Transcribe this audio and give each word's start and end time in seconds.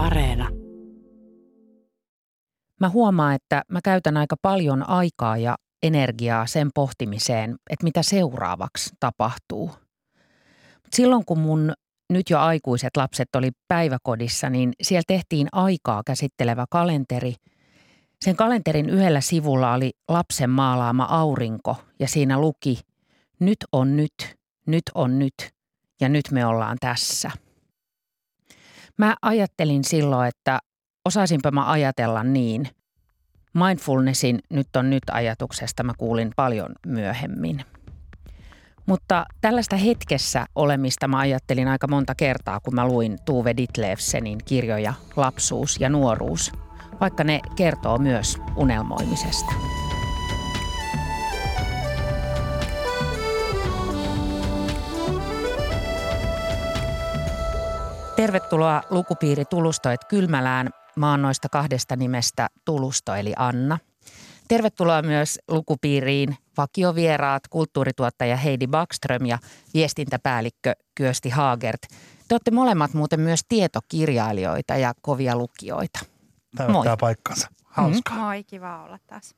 Areena. 0.00 0.48
Mä 2.80 2.88
huomaan, 2.88 3.34
että 3.34 3.62
mä 3.68 3.80
käytän 3.84 4.16
aika 4.16 4.36
paljon 4.42 4.88
aikaa 4.88 5.36
ja 5.36 5.56
energiaa 5.82 6.46
sen 6.46 6.70
pohtimiseen, 6.74 7.56
että 7.70 7.84
mitä 7.84 8.02
seuraavaksi 8.02 8.90
tapahtuu. 9.00 9.66
Mut 10.74 10.92
silloin 10.92 11.24
kun 11.24 11.38
mun 11.38 11.72
nyt 12.12 12.30
jo 12.30 12.38
aikuiset 12.38 12.96
lapset 12.96 13.28
oli 13.36 13.50
päiväkodissa, 13.68 14.50
niin 14.50 14.72
siellä 14.82 15.04
tehtiin 15.06 15.48
aikaa 15.52 16.02
käsittelevä 16.06 16.64
kalenteri. 16.70 17.34
Sen 18.24 18.36
kalenterin 18.36 18.90
yhdellä 18.90 19.20
sivulla 19.20 19.74
oli 19.74 19.90
lapsen 20.08 20.50
maalaama 20.50 21.04
aurinko 21.04 21.76
ja 21.98 22.08
siinä 22.08 22.40
luki 22.40 22.80
nyt 23.40 23.58
on 23.72 23.96
nyt, 23.96 24.36
nyt 24.66 24.82
on 24.94 25.18
nyt 25.18 25.34
ja 26.00 26.08
nyt 26.08 26.24
me 26.30 26.46
ollaan 26.46 26.76
tässä. 26.80 27.30
Mä 29.00 29.16
ajattelin 29.22 29.84
silloin, 29.84 30.28
että 30.28 30.58
osaisinpä 31.04 31.50
mä 31.50 31.70
ajatella 31.70 32.24
niin. 32.24 32.68
Mindfulnessin 33.54 34.38
nyt 34.50 34.76
on 34.76 34.90
nyt 34.90 35.02
ajatuksesta 35.12 35.82
mä 35.82 35.92
kuulin 35.98 36.30
paljon 36.36 36.72
myöhemmin. 36.86 37.64
Mutta 38.86 39.26
tällaista 39.40 39.76
hetkessä 39.76 40.46
olemista 40.54 41.08
mä 41.08 41.18
ajattelin 41.18 41.68
aika 41.68 41.88
monta 41.88 42.14
kertaa, 42.14 42.60
kun 42.60 42.74
mä 42.74 42.86
luin 42.86 43.18
Tuve 43.24 43.56
Ditlevsenin 43.56 44.38
kirjoja 44.44 44.94
Lapsuus 45.16 45.80
ja 45.80 45.88
nuoruus, 45.88 46.52
vaikka 47.00 47.24
ne 47.24 47.40
kertoo 47.56 47.98
myös 47.98 48.38
unelmoimisesta. 48.56 49.52
Tervetuloa 58.16 58.82
lukupiiri 58.90 59.44
Tulustoet 59.44 60.04
Kylmälään. 60.04 60.70
Mä 60.96 61.10
oon 61.10 61.22
noista 61.22 61.48
kahdesta 61.48 61.96
nimestä 61.96 62.48
Tulusto 62.64 63.14
eli 63.14 63.32
Anna. 63.36 63.78
Tervetuloa 64.48 65.02
myös 65.02 65.38
lukupiiriin 65.48 66.36
vakiovieraat, 66.56 67.42
kulttuurituottaja 67.50 68.36
Heidi 68.36 68.66
Backström 68.66 69.26
ja 69.26 69.38
viestintäpäällikkö 69.74 70.72
Kyösti 70.94 71.30
Haagert. 71.30 71.82
Te 72.28 72.34
olette 72.34 72.50
molemmat 72.50 72.94
muuten 72.94 73.20
myös 73.20 73.40
tietokirjailijoita 73.48 74.76
ja 74.76 74.92
kovia 75.02 75.36
lukijoita. 75.36 75.98
Täyttää 76.56 76.96
paikkansa. 77.00 77.48
Hauskaa. 77.64 78.16
Mm. 78.16 78.22
Moi, 78.22 78.44
kiva 78.44 78.82
olla 78.84 78.98
taas. 79.06 79.34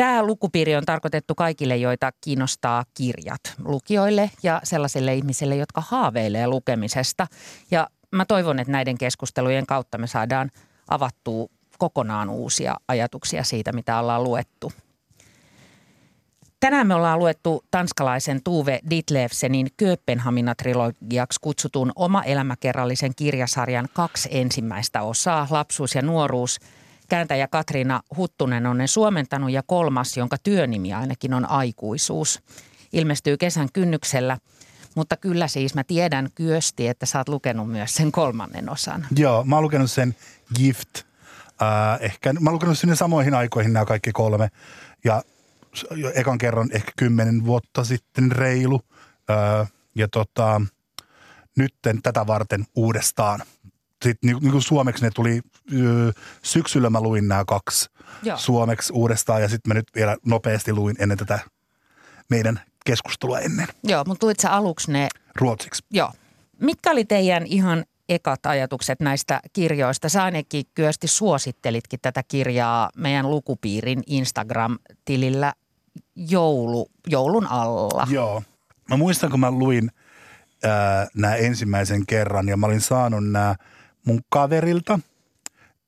Tämä 0.00 0.22
lukupiiri 0.22 0.76
on 0.76 0.84
tarkoitettu 0.84 1.34
kaikille, 1.34 1.76
joita 1.76 2.12
kiinnostaa 2.20 2.84
kirjat. 2.94 3.40
Lukijoille 3.64 4.30
ja 4.42 4.60
sellaisille 4.64 5.14
ihmisille, 5.14 5.56
jotka 5.56 5.82
haaveilee 5.86 6.46
lukemisesta. 6.46 7.26
Ja 7.70 7.88
mä 8.10 8.24
toivon, 8.24 8.58
että 8.58 8.72
näiden 8.72 8.98
keskustelujen 8.98 9.66
kautta 9.66 9.98
me 9.98 10.06
saadaan 10.06 10.50
avattua 10.88 11.48
kokonaan 11.78 12.28
uusia 12.28 12.76
ajatuksia 12.88 13.44
siitä, 13.44 13.72
mitä 13.72 13.98
ollaan 13.98 14.24
luettu. 14.24 14.72
Tänään 16.60 16.86
me 16.86 16.94
ollaan 16.94 17.18
luettu 17.18 17.64
tanskalaisen 17.70 18.42
Tuve 18.44 18.80
Ditlevsenin 18.90 19.66
Kööpenhamina-trilogiaksi 19.76 21.38
kutsutun 21.40 21.92
oma 21.96 22.22
elämäkerrallisen 22.22 23.12
kirjasarjan 23.16 23.88
kaksi 23.92 24.28
ensimmäistä 24.32 25.02
osaa, 25.02 25.46
Lapsuus 25.50 25.94
ja 25.94 26.02
nuoruus– 26.02 26.58
kääntäjä 27.10 27.48
Katriina 27.48 28.02
Huttunen 28.16 28.66
on 28.66 28.78
ne 28.78 28.86
suomentanut 28.86 29.50
ja 29.50 29.62
kolmas, 29.66 30.16
jonka 30.16 30.36
työnimi 30.42 30.92
ainakin 30.92 31.34
on 31.34 31.50
aikuisuus. 31.50 32.42
Ilmestyy 32.92 33.36
kesän 33.36 33.68
kynnyksellä, 33.72 34.38
mutta 34.94 35.16
kyllä 35.16 35.48
siis 35.48 35.74
mä 35.74 35.84
tiedän 35.84 36.28
kyösti, 36.34 36.88
että 36.88 37.06
sä 37.06 37.18
oot 37.18 37.28
lukenut 37.28 37.70
myös 37.70 37.94
sen 37.94 38.12
kolmannen 38.12 38.70
osan. 38.70 39.06
Joo, 39.16 39.44
mä 39.44 39.56
oon 39.56 39.62
lukenut 39.62 39.90
sen 39.90 40.14
Gift. 40.56 40.88
Äh, 41.62 41.98
ehkä, 42.00 42.32
mä 42.32 42.50
oon 42.50 42.54
lukenut 42.54 42.78
sinne 42.78 42.96
samoihin 42.96 43.34
aikoihin 43.34 43.72
nämä 43.72 43.84
kaikki 43.84 44.12
kolme. 44.12 44.48
Ja 45.04 45.22
ekan 46.14 46.38
kerran 46.38 46.68
ehkä 46.72 46.92
kymmenen 46.96 47.44
vuotta 47.44 47.84
sitten 47.84 48.32
reilu. 48.32 48.80
Äh, 49.30 49.72
ja 49.94 50.08
tota, 50.08 50.60
nytten 51.56 52.02
tätä 52.02 52.26
varten 52.26 52.64
uudestaan 52.74 53.42
sitten 54.04 54.28
niin, 54.30 54.36
niin 54.40 54.52
kuin 54.52 54.62
suomeksi 54.62 55.04
ne 55.04 55.10
tuli 55.10 55.40
syksyllä 56.42 56.90
mä 56.90 57.00
luin 57.00 57.28
nämä 57.28 57.44
kaksi 57.44 57.90
Joo. 58.22 58.36
suomeksi 58.36 58.92
uudestaan 58.92 59.42
ja 59.42 59.48
sitten 59.48 59.70
mä 59.70 59.74
nyt 59.74 59.86
vielä 59.94 60.16
nopeasti 60.26 60.72
luin 60.72 60.96
ennen 60.98 61.18
tätä 61.18 61.38
meidän 62.30 62.60
keskustelua 62.86 63.38
ennen. 63.38 63.66
Joo, 63.84 64.04
mutta 64.06 64.26
luit 64.26 64.40
sä 64.40 64.50
aluksi 64.50 64.92
ne? 64.92 65.08
Ruotsiksi. 65.36 65.84
Joo. 65.90 66.12
Mitkä 66.60 66.90
oli 66.90 67.04
teidän 67.04 67.46
ihan 67.46 67.84
ekat 68.08 68.46
ajatukset 68.46 69.00
näistä 69.00 69.40
kirjoista? 69.52 70.08
Sä 70.08 70.24
ainakin 70.24 70.64
kyösti 70.74 71.08
suosittelitkin 71.08 71.98
tätä 72.02 72.22
kirjaa 72.28 72.90
meidän 72.96 73.30
lukupiirin 73.30 74.02
Instagram-tilillä 74.06 75.52
joulu, 76.16 76.90
joulun 77.06 77.46
alla. 77.46 78.06
Joo. 78.10 78.42
Mä 78.88 78.96
muistan, 78.96 79.30
kun 79.30 79.40
mä 79.40 79.50
luin 79.50 79.90
nämä 81.14 81.34
ensimmäisen 81.34 82.06
kerran 82.06 82.48
ja 82.48 82.56
mä 82.56 82.66
olin 82.66 82.80
saanut 82.80 83.30
nämä– 83.30 83.54
mun 84.10 84.20
kaverilta, 84.28 85.00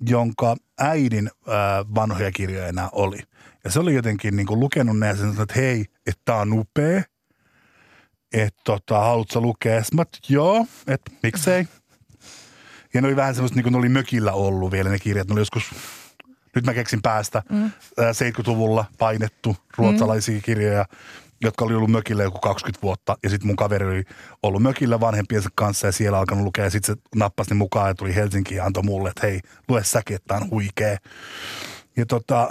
jonka 0.01 0.57
äidin 0.79 1.31
ää, 1.49 1.85
vanhoja 1.95 2.33
kirjoja 2.33 2.67
enää 2.67 2.89
oli. 2.93 3.19
Ja 3.65 3.71
se 3.71 3.81
oli 3.81 3.95
jotenkin 3.95 4.37
niin 4.37 4.47
kuin 4.47 4.61
lukenut 4.61 4.99
ne 4.99 5.07
ja 5.07 5.17
sanoi, 5.17 5.43
että 5.43 5.55
hei, 5.57 5.85
että 6.07 6.23
tää 6.25 6.37
on 6.37 6.53
upea. 6.53 7.03
Että 8.33 8.61
tota, 8.65 8.99
haluatko 8.99 9.41
lukea? 9.41 9.83
Mä 9.95 10.05
joo, 10.29 10.67
että 10.87 11.13
miksei. 11.23 11.67
Ja 12.95 13.01
ne 13.01 13.09
oli 13.09 13.17
vähän 13.17 13.35
semmoista, 13.35 13.57
niin 13.57 13.63
kuin 13.63 13.73
ne 13.73 13.79
oli 13.79 13.89
mökillä 13.89 14.33
ollut 14.33 14.73
vielä 14.73 14.91
ne 14.91 14.99
kirjat. 14.99 15.29
Ne 15.29 15.33
oli 15.33 15.41
joskus, 15.41 15.65
nyt 16.55 16.67
mä 16.67 16.75
keksin 16.75 17.03
päästä, 17.03 17.43
mm. 17.51 17.71
70-luvulla 18.01 18.85
painettu 18.99 19.57
ruotsalaisia 19.77 20.35
mm. 20.35 20.43
kirjoja 20.43 20.85
jotka 21.43 21.65
oli 21.65 21.75
ollut 21.75 21.91
mökillä 21.91 22.23
joku 22.23 22.39
20 22.39 22.83
vuotta. 22.83 23.17
Ja 23.23 23.31
sitten 23.31 23.47
mun 23.47 23.57
kaveri 23.57 23.87
oli 23.87 24.05
ollut 24.43 24.63
mökillä 24.63 25.01
vanhempiensa 25.01 25.49
kanssa 25.55 25.87
ja 25.87 25.93
siellä 25.93 26.19
alkanut 26.19 26.45
lukea. 26.45 26.65
Ja 26.65 26.71
sitten 26.71 26.97
se 26.97 27.03
nappasi 27.15 27.51
ne 27.51 27.55
mukaan 27.55 27.89
ja 27.89 27.95
tuli 27.95 28.15
Helsinkiin 28.15 28.57
ja 28.57 28.65
antoi 28.65 28.83
mulle, 28.83 29.09
että 29.09 29.27
hei, 29.27 29.41
lue 29.69 29.85
säkin, 29.85 30.17
että 30.17 30.35
on 30.35 30.51
huikea. 30.51 30.97
Ja 31.97 32.07
tota, 32.07 32.49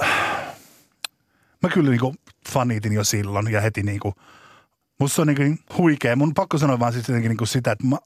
mä 1.63 1.69
kyllä 1.69 1.89
niinku 1.89 2.15
fanitin 2.49 2.93
jo 2.93 3.03
silloin 3.03 3.51
ja 3.51 3.61
heti 3.61 3.83
niinku, 3.83 4.13
musta 4.99 5.15
se 5.15 5.21
on 5.21 5.27
niinku 5.27 5.63
huikea. 5.77 6.15
Mun 6.15 6.33
pakko 6.33 6.57
sanoa 6.57 6.79
vaan 6.79 6.93
siis 6.93 7.09
niinku 7.09 7.45
sitä, 7.45 7.71
että 7.71 7.87
mä, 7.87 7.97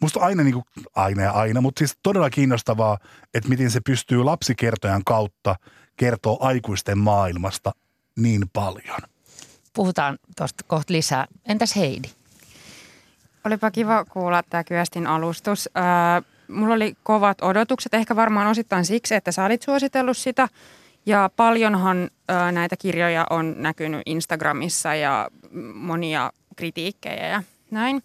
musta 0.00 0.20
aina 0.20 0.42
niinku, 0.42 0.62
aina 0.94 1.22
ja 1.22 1.32
aina, 1.32 1.60
mutta 1.60 1.78
siis 1.78 1.98
todella 2.02 2.30
kiinnostavaa, 2.30 2.98
että 3.34 3.48
miten 3.48 3.70
se 3.70 3.80
pystyy 3.80 4.24
lapsikertojan 4.24 5.04
kautta 5.04 5.56
kertoo 5.96 6.38
aikuisten 6.40 6.98
maailmasta 6.98 7.72
niin 8.16 8.44
paljon– 8.52 8.98
puhutaan 9.74 10.18
tuosta 10.36 10.64
kohta 10.66 10.92
lisää. 10.92 11.26
Entäs 11.46 11.76
Heidi? 11.76 12.08
Olipa 13.44 13.70
kiva 13.70 14.04
kuulla 14.04 14.42
tämä 14.42 14.64
Kyöstin 14.64 15.06
alustus. 15.06 15.68
Äh, 15.76 16.24
mulla 16.48 16.74
oli 16.74 16.96
kovat 17.02 17.42
odotukset, 17.42 17.94
ehkä 17.94 18.16
varmaan 18.16 18.46
osittain 18.46 18.84
siksi, 18.84 19.14
että 19.14 19.32
sä 19.32 19.44
olit 19.44 19.62
suositellut 19.62 20.16
sitä. 20.16 20.48
Ja 21.06 21.30
paljonhan 21.36 22.10
äh, 22.30 22.52
näitä 22.52 22.76
kirjoja 22.76 23.26
on 23.30 23.54
näkynyt 23.56 24.02
Instagramissa 24.06 24.94
ja 24.94 25.28
monia 25.74 26.32
kritiikkejä 26.56 27.26
ja 27.26 27.42
näin. 27.70 28.02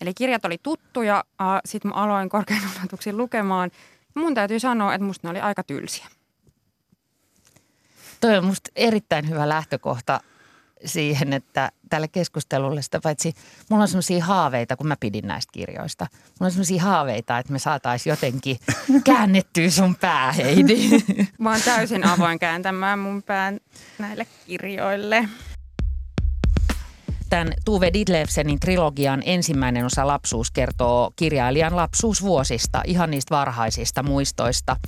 Eli 0.00 0.14
kirjat 0.14 0.44
oli 0.44 0.58
tuttuja, 0.62 1.24
sitten 1.64 1.88
mä 1.88 1.94
aloin 1.94 2.28
korkean 2.28 2.60
odotuksin 2.80 3.16
lukemaan. 3.16 3.70
Mun 4.14 4.34
täytyy 4.34 4.60
sanoa, 4.60 4.94
että 4.94 5.04
musta 5.04 5.28
ne 5.28 5.30
oli 5.30 5.40
aika 5.40 5.62
tylsiä. 5.62 6.06
Toi 8.20 8.36
on 8.38 8.44
musta 8.44 8.70
erittäin 8.76 9.28
hyvä 9.28 9.48
lähtökohta 9.48 10.20
siihen, 10.86 11.32
että 11.32 11.72
tälle 11.90 12.08
keskustelulle 12.08 12.82
sitä 12.82 13.00
paitsi 13.02 13.34
mulla 13.70 13.82
on 13.82 13.88
sellaisia 13.88 14.24
haaveita, 14.24 14.76
kun 14.76 14.86
mä 14.86 14.96
pidin 15.00 15.26
näistä 15.26 15.52
kirjoista. 15.52 16.06
Mulla 16.12 16.46
on 16.46 16.50
sellaisia 16.50 16.82
haaveita, 16.82 17.38
että 17.38 17.52
me 17.52 17.58
saataisiin 17.58 18.10
jotenkin 18.10 18.58
käännettyä 19.04 19.70
sun 19.70 19.94
pää, 19.94 20.32
Heidi. 20.32 20.90
Mä 21.38 21.50
oon 21.50 21.60
täysin 21.64 22.06
avoin 22.06 22.38
kääntämään 22.38 22.98
mun 22.98 23.22
pään 23.22 23.60
näille 23.98 24.26
kirjoille. 24.46 25.28
Tämän 27.28 27.52
Tuve 27.64 27.92
Didlevsenin 27.92 28.60
trilogian 28.60 29.22
ensimmäinen 29.24 29.84
osa 29.84 30.06
Lapsuus 30.06 30.50
kertoo 30.50 31.10
kirjailijan 31.16 31.76
lapsuusvuosista, 31.76 32.82
ihan 32.84 33.10
niistä 33.10 33.34
varhaisista 33.34 34.02
muistoista– 34.02 34.76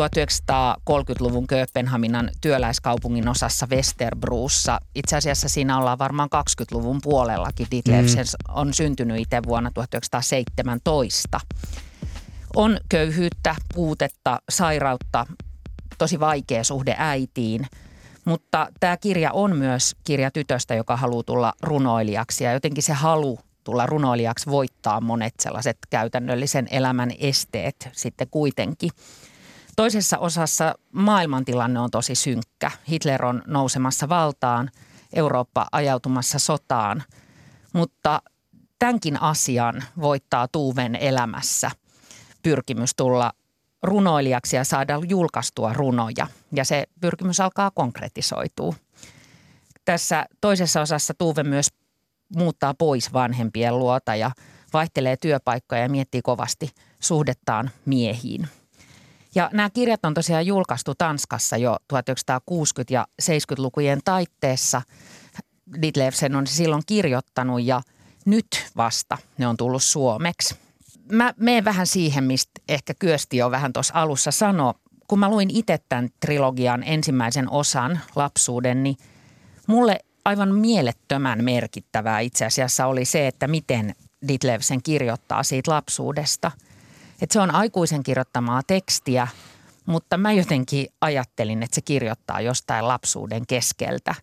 1930-luvun 0.00 1.46
Kööpenhaminan 1.46 2.30
työläiskaupungin 2.40 3.28
osassa 3.28 3.66
Westerbruussa. 3.70 4.80
Itse 4.94 5.16
asiassa 5.16 5.48
siinä 5.48 5.78
ollaan 5.78 5.98
varmaan 5.98 6.28
20-luvun 6.34 7.00
puolellakin. 7.02 7.66
Ditlevsen 7.70 8.24
mm. 8.24 8.54
on 8.54 8.74
syntynyt 8.74 9.20
itse 9.20 9.42
vuonna 9.46 9.70
1917. 9.74 11.40
On 12.56 12.78
köyhyyttä, 12.88 13.54
puutetta, 13.74 14.38
sairautta, 14.50 15.26
tosi 15.98 16.20
vaikea 16.20 16.64
suhde 16.64 16.94
äitiin. 16.98 17.66
Mutta 18.24 18.68
tämä 18.80 18.96
kirja 18.96 19.32
on 19.32 19.56
myös 19.56 19.96
kirja 20.04 20.30
tytöstä, 20.30 20.74
joka 20.74 20.96
haluaa 20.96 21.22
tulla 21.22 21.52
runoilijaksi 21.62 22.44
ja 22.44 22.52
jotenkin 22.52 22.82
se 22.82 22.92
halu 22.92 23.38
tulla 23.64 23.86
runoilijaksi 23.86 24.50
voittaa 24.50 25.00
monet 25.00 25.34
sellaiset 25.40 25.78
käytännöllisen 25.90 26.68
elämän 26.70 27.10
esteet 27.18 27.88
sitten 27.92 28.28
kuitenkin. 28.30 28.90
Toisessa 29.76 30.18
osassa 30.18 30.74
maailmantilanne 30.92 31.80
on 31.80 31.90
tosi 31.90 32.14
synkkä. 32.14 32.70
Hitler 32.88 33.24
on 33.24 33.42
nousemassa 33.46 34.08
valtaan, 34.08 34.70
Eurooppa 35.12 35.66
ajautumassa 35.72 36.38
sotaan, 36.38 37.02
mutta 37.72 38.22
tämänkin 38.78 39.22
asian 39.22 39.82
voittaa 40.00 40.48
Tuuven 40.48 40.96
elämässä 40.96 41.70
pyrkimys 42.42 42.94
tulla 42.96 43.32
runoilijaksi 43.82 44.56
ja 44.56 44.64
saada 44.64 45.00
julkaistua 45.08 45.72
runoja. 45.72 46.26
Ja 46.52 46.64
se 46.64 46.84
pyrkimys 47.00 47.40
alkaa 47.40 47.70
konkretisoitua. 47.70 48.74
Tässä 49.84 50.26
toisessa 50.40 50.80
osassa 50.80 51.14
Tuuve 51.18 51.42
myös 51.42 51.68
muuttaa 52.36 52.74
pois 52.74 53.12
vanhempien 53.12 53.78
luota 53.78 54.14
ja 54.14 54.30
vaihtelee 54.72 55.16
työpaikkoja 55.16 55.82
ja 55.82 55.88
miettii 55.88 56.22
kovasti 56.22 56.70
suhdettaan 57.00 57.70
miehiin. 57.84 58.48
Ja 59.34 59.50
nämä 59.52 59.70
kirjat 59.70 60.04
on 60.04 60.14
tosiaan 60.14 60.46
julkaistu 60.46 60.94
Tanskassa 60.94 61.56
jo 61.56 61.76
1960- 61.92 61.96
ja 62.90 63.06
70-lukujen 63.22 64.00
taitteessa. 64.04 64.82
Ditlevsen 65.82 66.36
on 66.36 66.46
silloin 66.46 66.82
kirjoittanut 66.86 67.62
ja 67.62 67.82
nyt 68.24 68.46
vasta 68.76 69.18
ne 69.38 69.46
on 69.46 69.56
tullut 69.56 69.82
suomeksi. 69.82 70.54
Mä 71.12 71.34
menen 71.36 71.64
vähän 71.64 71.86
siihen, 71.86 72.24
mistä 72.24 72.52
ehkä 72.68 72.94
Kyösti 72.94 73.36
jo 73.36 73.50
vähän 73.50 73.72
tuossa 73.72 73.94
alussa 73.96 74.30
sanoi. 74.30 74.74
Kun 75.08 75.18
mä 75.18 75.28
luin 75.28 75.50
itse 75.50 75.78
tämän 75.88 76.08
trilogian 76.20 76.82
ensimmäisen 76.82 77.50
osan 77.50 78.00
lapsuuden, 78.16 78.82
niin 78.82 78.96
mulle 79.66 80.00
aivan 80.24 80.54
mielettömän 80.54 81.44
merkittävää 81.44 82.20
itse 82.20 82.44
asiassa 82.44 82.86
oli 82.86 83.04
se, 83.04 83.26
että 83.26 83.48
miten 83.48 83.94
Ditlevsen 84.28 84.82
kirjoittaa 84.82 85.42
siitä 85.42 85.70
lapsuudesta. 85.70 86.52
Että 87.24 87.32
se 87.32 87.40
on 87.40 87.54
aikuisen 87.54 88.02
kirjoittamaa 88.02 88.62
tekstiä, 88.66 89.28
mutta 89.86 90.16
mä 90.16 90.32
jotenkin 90.32 90.86
ajattelin, 91.00 91.62
että 91.62 91.74
se 91.74 91.80
kirjoittaa 91.80 92.40
jostain 92.40 92.88
lapsuuden 92.88 93.46
keskeltä. 93.46 94.14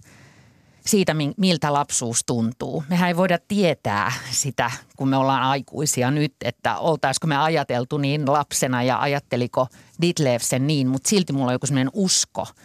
Siitä, 0.86 1.16
miltä 1.38 1.74
lapsuus 1.74 2.24
tuntuu. 2.26 2.84
Mehän 2.90 3.08
ei 3.08 3.18
voida 3.18 3.38
tietää 3.48 4.12
sitä, 4.32 4.72
kun 4.98 5.10
me 5.10 5.18
ollaan 5.18 5.44
aikuisia 5.44 6.12
nyt, 6.12 6.34
että 6.44 6.78
oltaisiko 6.78 7.28
me 7.28 7.38
ajateltu 7.38 7.98
niin 7.98 8.32
lapsena 8.32 8.84
ja 8.84 9.02
ajatteliko 9.02 9.68
Ditlevsen 10.02 10.68
niin, 10.68 10.88
mutta 10.88 11.10
silti 11.10 11.34
mulla 11.34 11.48
on 11.48 11.54
joku 11.54 11.68
sellainen 11.68 11.92
usko– 11.94 12.48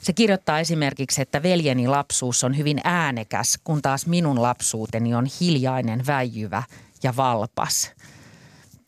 se 0.00 0.12
kirjoittaa 0.12 0.60
esimerkiksi, 0.60 1.22
että 1.22 1.42
veljeni 1.42 1.88
lapsuus 1.88 2.44
on 2.44 2.56
hyvin 2.56 2.80
äänekäs, 2.84 3.58
kun 3.64 3.82
taas 3.82 4.06
minun 4.06 4.42
lapsuuteni 4.42 5.14
on 5.14 5.26
hiljainen, 5.40 6.06
väijyvä 6.06 6.62
ja 7.02 7.16
valpas. 7.16 7.90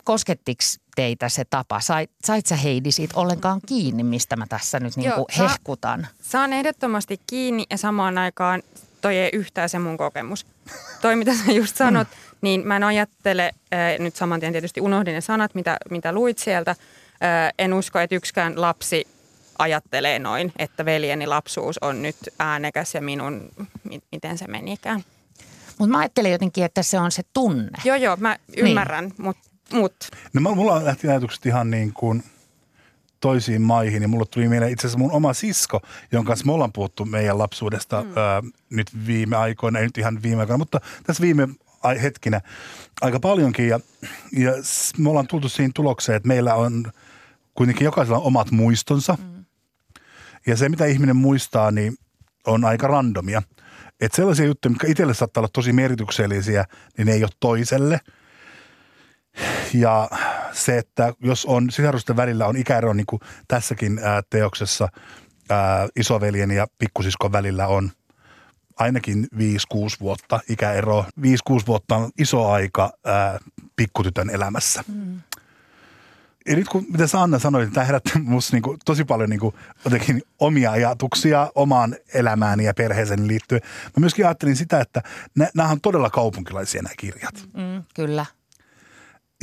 Koskettiko 0.05 0.62
teitä 0.97 1.29
se 1.29 1.44
tapa? 1.44 1.81
Sait, 1.81 2.11
sait 2.25 2.47
sä 2.47 2.56
Heidi 2.56 2.93
siitä 2.93 3.14
ollenkaan 3.17 3.61
kiinni, 3.67 4.02
mistä 4.02 4.37
mä 4.37 4.47
tässä 4.49 4.81
nyt 4.81 4.97
niinku 4.97 5.17
Joo, 5.19 5.26
hehkutan? 5.38 6.06
Saan 6.23 6.52
ehdottomasti 6.52 7.20
kiinni 7.26 7.64
ja 7.70 7.79
samaan 7.79 8.19
aikaan 8.19 8.62
toi 9.00 9.17
ei 9.17 9.31
yhtään 9.32 9.69
se 9.69 9.79
mun 9.79 9.97
kokemus. 9.97 10.47
Toi, 11.02 11.17
mitä 11.17 11.35
sä 11.35 11.52
just 11.52 11.76
sanot, 11.76 12.08
mm. 12.08 12.37
niin 12.41 12.67
mä 12.67 12.76
en 12.76 12.85
ajattele, 12.85 13.50
äh, 13.75 13.99
nyt 13.99 14.17
saman 14.17 14.41
tien 14.41 14.52
tietysti 14.52 14.81
unohdin 14.81 15.14
ne 15.14 15.20
sanat, 15.20 15.55
mitä, 15.55 15.76
mitä 15.91 16.12
luit 16.12 16.38
sieltä. 16.38 16.70
Äh, 16.70 16.76
en 17.58 17.75
usko, 17.75 17.99
että 17.99 18.17
yksikään 18.17 18.61
lapsi 18.61 19.06
ajattelee 19.58 20.19
noin, 20.19 20.52
että 20.58 20.85
veljeni 20.85 21.26
lapsuus 21.26 21.79
on 21.79 22.02
nyt 22.02 22.17
äänekäs 22.38 22.94
ja 22.94 23.00
minun, 23.00 23.49
miten 24.12 24.38
se 24.38 24.47
menikään. 24.47 25.05
Mutta 25.79 25.93
mä 25.93 25.99
ajattelen 25.99 26.32
jotenkin, 26.32 26.64
että 26.64 26.82
se 26.82 26.99
on 26.99 27.11
se 27.11 27.23
tunne. 27.32 27.79
Joo, 27.85 27.97
joo, 27.97 28.17
mä 28.17 28.37
ymmärrän, 28.56 29.05
niin. 29.05 29.14
mutta 29.19 29.50
mut. 29.72 29.94
No 30.32 30.55
mulla 30.55 30.84
lähti 30.84 31.08
ajatukset 31.08 31.46
ihan 31.46 31.70
niin 31.70 31.93
kuin 31.93 32.22
toisiin 33.20 33.62
maihin 33.62 34.02
ja 34.02 34.08
mulle 34.08 34.26
tuli 34.31 34.49
mieleen 34.49 34.72
itse 34.72 34.87
asiassa 34.87 34.99
mun 34.99 35.12
oma 35.12 35.32
sisko, 35.32 35.81
jonka 36.12 36.28
kanssa 36.28 36.46
me 36.46 36.52
ollaan 36.52 36.72
puhuttu 36.72 37.05
meidän 37.05 37.38
lapsuudesta 37.38 38.02
mm. 38.02 38.12
ää, 38.17 38.43
nyt 38.70 39.06
viime 39.06 39.37
aikoina, 39.37 39.78
ei 39.78 39.84
nyt 39.84 39.99
ihan 39.99 40.22
viime 40.22 40.40
aikoina, 40.40 40.58
mutta 40.58 40.81
tässä 41.05 41.22
viime 41.22 41.49
hetkinä 42.02 42.40
aika 43.00 43.20
paljonkin 43.20 43.69
ja, 43.69 43.81
ja 44.32 44.52
me 44.99 45.11
ollaan 45.11 45.26
tultu 45.26 45.49
siihen 45.49 45.73
tulokseen, 45.73 46.16
että 46.16 46.28
meillä 46.28 46.55
on 46.55 46.93
kuitenkin 47.55 47.84
jokaisella 47.84 48.19
on 48.19 48.25
omat 48.25 48.50
muistonsa. 48.50 49.19
Mm 49.20 49.40
ja 50.46 50.56
se, 50.56 50.69
mitä 50.69 50.87
ihminen 50.87 51.16
muistaa, 51.16 51.70
niin 51.70 51.96
on 52.46 52.64
aika 52.64 52.87
randomia. 52.87 53.43
Että 54.00 54.16
sellaisia 54.16 54.46
juttuja, 54.46 54.70
mitkä 54.70 54.87
itselle 54.87 55.14
saattaa 55.14 55.40
olla 55.40 55.50
tosi 55.52 55.73
merkityksellisiä, 55.73 56.64
niin 56.96 57.06
ne 57.06 57.12
ei 57.12 57.25
ole 57.25 57.31
toiselle. 57.40 58.00
Ja 59.75 60.08
se, 60.52 60.78
että 60.78 61.12
jos 61.20 61.46
on 61.46 61.70
sisarusten 61.70 62.17
välillä 62.17 62.46
on 62.46 62.56
ikäero, 62.56 62.93
niin 62.93 63.06
kuin 63.06 63.20
tässäkin 63.49 64.00
ää, 64.02 64.22
teoksessa 64.31 64.88
ää, 65.50 65.88
isoveljen 65.96 66.50
ja 66.50 66.67
pikkusiskon 66.78 67.32
välillä 67.32 67.67
on 67.67 67.90
ainakin 68.78 69.26
5-6 69.34 69.37
vuotta 70.00 70.40
ikäero. 70.49 71.05
5-6 71.20 71.67
vuotta 71.67 71.96
on 71.96 72.11
iso 72.19 72.50
aika 72.50 72.93
ää, 73.05 73.38
pikkutytön 73.76 74.31
elämässä. 74.31 74.84
Mm 74.88 75.20
ja 76.46 76.56
nyt 76.56 76.69
kun, 76.69 76.87
mitä 76.93 77.06
Sanna 77.06 77.38
sanoi, 77.38 77.62
niin 77.62 77.73
tämä 77.73 77.87
herätti 77.87 78.19
minusta 78.19 78.56
niin 78.56 78.78
tosi 78.84 79.05
paljon 79.05 79.31
niin 79.31 79.40
kuin, 79.40 79.55
jotenkin 79.84 80.23
omia 80.38 80.70
ajatuksia 80.70 81.50
omaan 81.55 81.96
elämääni 82.14 82.64
ja 82.64 82.75
perheeseeni 82.75 83.28
liittyen. 83.28 83.61
Mä 83.84 84.00
myöskin 84.00 84.26
ajattelin 84.26 84.56
sitä, 84.56 84.81
että 84.81 85.02
nämä 85.55 85.69
on 85.69 85.81
todella 85.81 86.11
kaupunkilaisia 86.11 86.82
nämä 86.82 86.94
kirjat. 86.99 87.34
Mm, 87.56 87.82
kyllä. 87.94 88.26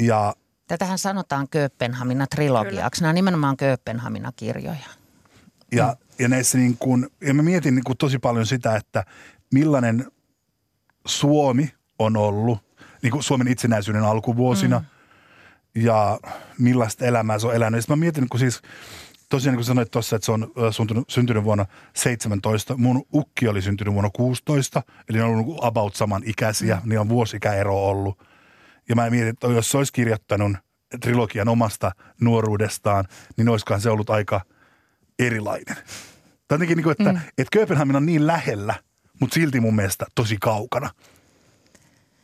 Ja 0.01 0.35
Tätähän 0.67 0.97
sanotaan 0.97 1.47
Kööpenhamina 1.49 2.27
trilogiaksi. 2.27 3.01
Nämä 3.01 3.09
on 3.09 3.15
nimenomaan 3.15 3.57
Kööpenhamina 3.57 4.31
kirjoja. 4.35 4.77
Ja, 5.71 5.87
mm. 5.87 6.05
ja 6.19 6.27
näissä 6.27 6.57
niin 6.57 6.77
kuin, 6.77 7.07
ja 7.21 7.33
mä 7.33 7.41
mietin 7.41 7.75
niin 7.75 7.83
kuin 7.83 7.97
tosi 7.97 8.19
paljon 8.19 8.45
sitä, 8.45 8.75
että 8.75 9.03
millainen 9.53 10.11
Suomi 11.07 11.73
on 11.99 12.17
ollut 12.17 12.59
niin 13.01 13.11
kuin 13.11 13.23
Suomen 13.23 13.47
itsenäisyyden 13.47 14.03
alkuvuosina– 14.03 14.83
ja 15.83 16.19
millaista 16.59 17.05
elämää 17.05 17.39
se 17.39 17.47
on 17.47 17.55
elänyt. 17.55 17.81
Sitten 17.81 17.97
mä 17.97 17.99
mietin, 17.99 18.29
kun 18.29 18.39
siis 18.39 18.61
tosiaan 19.29 19.51
niin 19.51 19.57
kuin 19.57 19.65
sanoit 19.65 19.91
tuossa, 19.91 20.15
että 20.15 20.25
se 20.25 20.31
on 20.31 20.51
syntynyt, 20.71 21.09
syntynyt 21.09 21.43
vuonna 21.43 21.65
17. 21.93 22.77
Mun 22.77 23.05
ukki 23.13 23.47
oli 23.47 23.61
syntynyt 23.61 23.93
vuonna 23.93 24.09
16, 24.09 24.83
eli 25.09 25.17
ne 25.17 25.23
on 25.23 25.29
ollut 25.29 25.57
about 25.61 25.95
saman 25.95 26.21
ikäisiä, 26.25 26.75
mm. 26.83 26.89
niin 26.89 26.99
on 26.99 27.09
vuosikäero 27.09 27.87
ollut. 27.87 28.27
Ja 28.89 28.95
mä 28.95 29.09
mietin, 29.09 29.27
että 29.27 29.47
jos 29.47 29.71
se 29.71 29.77
olisi 29.77 29.93
kirjoittanut 29.93 30.51
trilogian 31.01 31.49
omasta 31.49 31.91
nuoruudestaan, 32.21 33.05
niin 33.37 33.49
olisikohan 33.49 33.81
se 33.81 33.89
ollut 33.89 34.09
aika 34.09 34.41
erilainen. 35.19 35.75
Tai 36.47 36.55
jotenkin, 36.55 36.77
niin 36.77 36.83
kuin, 36.83 36.95
että, 36.99 37.11
mm. 37.11 37.19
että 37.37 37.51
Kööpenhamina 37.51 37.97
on 37.97 38.05
niin 38.05 38.27
lähellä, 38.27 38.75
mutta 39.19 39.33
silti 39.33 39.59
mun 39.59 39.75
mielestä 39.75 40.05
tosi 40.15 40.37
kaukana. 40.41 40.89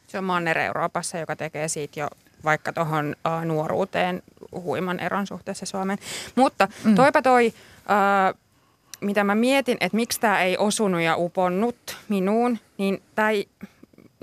Se 0.08 0.18
on 0.18 0.24
Manner-Euroopassa, 0.24 1.18
joka 1.18 1.36
tekee 1.36 1.68
siitä 1.68 2.00
jo 2.00 2.08
vaikka 2.44 2.74
tuohon 2.74 3.16
uh, 3.28 3.46
nuoruuteen 3.46 4.24
huiman 4.52 5.00
eron 5.00 5.28
suhteessa 5.28 5.66
Suomeen. 5.66 6.00
Mutta 6.36 6.68
mm. 6.84 6.96
toipa 6.96 7.22
toi, 7.22 7.48
uh, 7.48 8.40
mitä 9.02 9.24
mä 9.24 9.36
mietin, 9.36 9.78
että 9.80 9.96
miksi 9.96 10.20
tämä 10.20 10.42
ei 10.42 10.58
osunut 10.58 11.02
ja 11.02 11.16
uponnut 11.18 11.98
minuun, 12.10 12.60
niin 12.78 13.02
tämä 13.16 13.30
ei, 13.30 13.48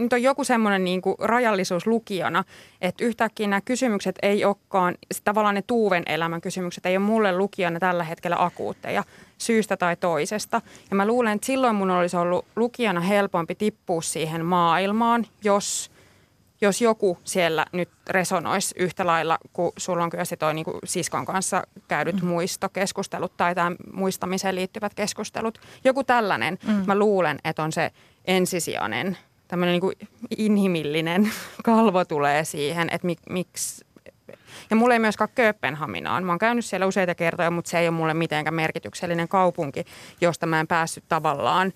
nyt 0.03 0.13
on 0.13 0.23
joku 0.23 0.45
semmoinen 0.45 0.85
niin 0.85 1.03
rajallisuus 1.19 1.87
lukijana, 1.87 2.45
että 2.81 3.05
yhtäkkiä 3.05 3.47
nämä 3.47 3.61
kysymykset 3.61 4.19
ei 4.23 4.45
olekaan, 4.45 4.95
tavallaan 5.25 5.55
ne 5.55 5.63
Tuuven 5.63 6.03
elämän 6.07 6.41
kysymykset 6.41 6.87
ei 6.87 6.97
ole 6.97 7.05
mulle 7.05 7.37
lukijana 7.37 7.81
tällä 7.81 8.05
hetkellä 8.05 8.37
akuutteja 8.39 9.05
syystä 9.39 9.77
tai 9.77 9.97
toisesta. 9.97 10.61
Ja 10.91 10.97
mä 10.97 11.07
luulen, 11.07 11.33
että 11.33 11.47
silloin 11.47 11.77
mun 11.77 11.91
olisi 11.91 12.17
ollut 12.17 12.47
lukijana 12.57 13.01
helpompi 13.01 13.55
tippua 13.55 14.03
siihen 14.03 14.45
maailmaan, 14.45 15.27
jos– 15.45 15.91
jos 16.61 16.81
joku 16.81 17.19
siellä 17.25 17.67
nyt 17.73 17.89
resonoisi 18.11 18.75
yhtä 18.79 19.07
lailla, 19.07 19.39
kun 19.53 19.73
sulla 19.77 20.05
on 20.05 20.11
kyllä 20.11 20.25
se 20.25 20.37
toi 20.37 20.55
niin 20.55 20.67
siskon 20.85 21.27
kanssa 21.27 21.63
käydyt 21.89 22.23
mm. 22.23 22.29
muistokeskustelut 22.29 23.37
tai 23.37 23.55
tämän 23.55 23.77
muistamiseen 23.93 24.55
liittyvät 24.55 24.95
keskustelut. 24.95 25.59
Joku 25.85 26.05
tällainen, 26.05 26.59
mm. 26.67 26.83
mä 26.87 26.99
luulen, 26.99 27.39
että 27.45 27.63
on 27.63 27.73
se 27.73 27.91
ensisijainen, 28.25 29.19
tämmöinen 29.51 29.81
niin 29.81 30.09
inhimillinen 30.39 31.31
kalvo 31.65 32.05
tulee 32.05 32.45
siihen, 32.45 32.89
että 32.93 33.07
mik, 33.07 33.19
miksi 33.31 33.85
ja 34.71 34.77
mulla 34.77 34.95
ei 34.95 35.01
myöskään 35.01 35.31
Kööpenhaminaan. 35.35 36.25
Mä 36.25 36.33
oon 36.33 36.39
käynyt 36.39 36.65
siellä 36.65 36.87
useita 36.87 37.15
kertoja, 37.15 37.51
mutta 37.51 37.71
se 37.71 37.79
ei 37.79 37.89
ole 37.89 37.97
mulle 37.97 38.15
mitenkään 38.15 38.55
merkityksellinen 38.55 39.29
kaupunki, 39.29 39.85
josta 40.21 40.47
mä 40.47 40.61
en 40.61 40.67
päässyt 40.67 41.05
tavallaan 41.09 41.73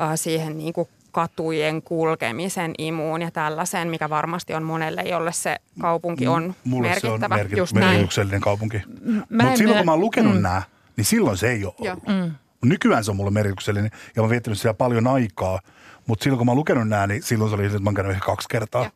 äh, 0.00 0.10
siihen 0.14 0.58
niin 0.58 0.72
kuin 0.72 0.88
katujen 1.12 1.82
kulkemisen 1.82 2.72
imuun 2.78 3.22
ja 3.22 3.30
tällaisen, 3.30 3.88
mikä 3.88 4.10
varmasti 4.10 4.54
on 4.54 4.62
monelle, 4.62 5.02
jolle 5.02 5.32
se 5.32 5.56
kaupunki 5.80 6.26
on 6.26 6.54
Mulle 6.64 6.88
merkittävä. 6.88 7.18
se 7.18 7.24
on 7.24 7.40
merkit- 7.40 7.56
Just 7.56 7.74
merkityksellinen 7.74 8.40
kaupunki. 8.40 8.82
Mutta 9.30 9.56
silloin 9.56 9.76
kun 9.76 9.86
mä 9.86 9.92
oon 9.92 10.00
lukenut 10.00 10.34
mm. 10.34 10.42
nämä, 10.42 10.62
niin 10.96 11.04
silloin 11.04 11.36
se 11.36 11.50
ei 11.50 11.64
ole 11.64 11.74
ollut. 11.78 12.06
Mm. 12.06 12.34
Nykyään 12.64 13.04
se 13.04 13.10
on 13.10 13.16
mulle 13.16 13.30
merkityksellinen 13.30 13.90
ja 13.94 14.12
mä 14.16 14.22
oon 14.22 14.30
viettänyt 14.30 14.58
siellä 14.58 14.74
paljon 14.74 15.06
aikaa, 15.06 15.60
mutta 16.10 16.22
silloin 16.24 16.38
kun 16.38 16.46
mä 16.46 16.50
oon 16.50 16.58
lukenut 16.58 16.88
nämä, 16.88 17.06
niin 17.06 17.22
silloin 17.22 17.50
se 17.50 17.54
oli, 17.54 17.66
että 17.66 17.78
mä 17.78 17.88
oon 17.88 17.94
käynyt 17.94 18.12
ehkä 18.12 18.26
kaksi 18.26 18.48
kertaa. 18.48 18.82
Ja. 18.84 18.90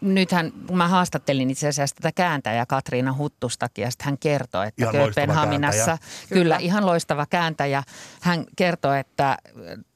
nythän, 0.00 0.52
kun 0.66 0.76
mä 0.76 0.88
haastattelin 0.88 1.50
itse 1.50 1.68
asiassa 1.68 1.96
tätä 1.96 2.12
kääntäjää 2.12 2.66
Katriina 2.66 3.14
Huttustakin, 3.14 3.82
ja 3.82 3.90
sitten 3.90 4.04
hän 4.04 4.18
kertoi, 4.18 4.66
että 4.68 4.82
Ihan 4.82 4.94
Kööpenhaminassa, 4.94 5.84
kääntäjä. 5.86 6.28
kyllä, 6.28 6.42
Kyllä. 6.42 6.56
ihan 6.56 6.86
loistava 6.86 7.26
kääntäjä. 7.26 7.82
Hän 8.20 8.44
kertoi, 8.56 8.98
että 8.98 9.36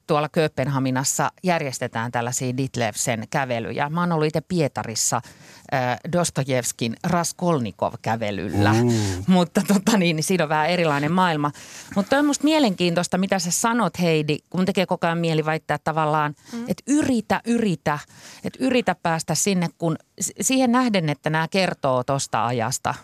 tuolla 0.07 0.29
Kööpenhaminassa 0.29 1.31
järjestetään 1.43 2.13
tällaisia 2.13 2.57
Ditlevsen 2.57 3.25
kävelyjä. 3.31 3.89
Mä 3.89 4.01
oon 4.01 4.13
ollut 4.13 4.27
itse 4.27 4.41
Pietarissa 4.41 5.17
äh, 5.17 5.23
Dostojevskin 6.13 6.97
Raskolnikov-kävelyllä, 7.05 8.73
Uh. 8.73 8.93
mutta 9.27 9.63
tota 9.69 9.99
niin, 9.99 10.17
niin 10.17 10.25
siinä 10.25 10.45
on 10.45 10.49
vähän 10.49 10.71
erilainen 10.71 11.13
maailma. 11.13 11.51
Mutta 11.97 12.19
on 12.19 12.27
musta 12.27 12.45
mielenkiintoista, 12.45 13.19
mitä 13.19 13.39
sä 13.39 13.51
sanot 13.51 14.01
Heidi, 14.01 14.39
kun 14.51 14.65
tekee 14.65 14.87
koko 14.87 15.07
ajan 15.07 15.19
mieli 15.19 15.45
väittää 15.45 15.79
tavallaan, 15.79 16.35
mm. 16.53 16.65
että 16.69 16.83
yritä, 16.87 17.41
yritä, 17.45 17.99
että 18.45 18.59
yritä 18.63 18.97
päästä 19.03 19.35
sinne, 19.35 19.69
kun 19.79 19.97
siihen 20.41 20.73
nähden, 20.73 21.09
että 21.09 21.31
nämä 21.31 21.49
kertoo 21.49 22.05
tuosta 22.05 22.47
ajasta 22.47 22.95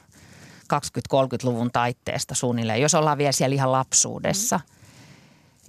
20-30-luvun 0.75 1.71
taitteesta 1.73 2.35
suunnilleen, 2.35 2.83
jos 2.83 2.95
ollaan 2.95 3.19
vielä 3.19 3.33
siellä 3.33 3.55
ihan 3.55 3.73
lapsuudessa. 3.73 4.57
Mm. 4.57 4.79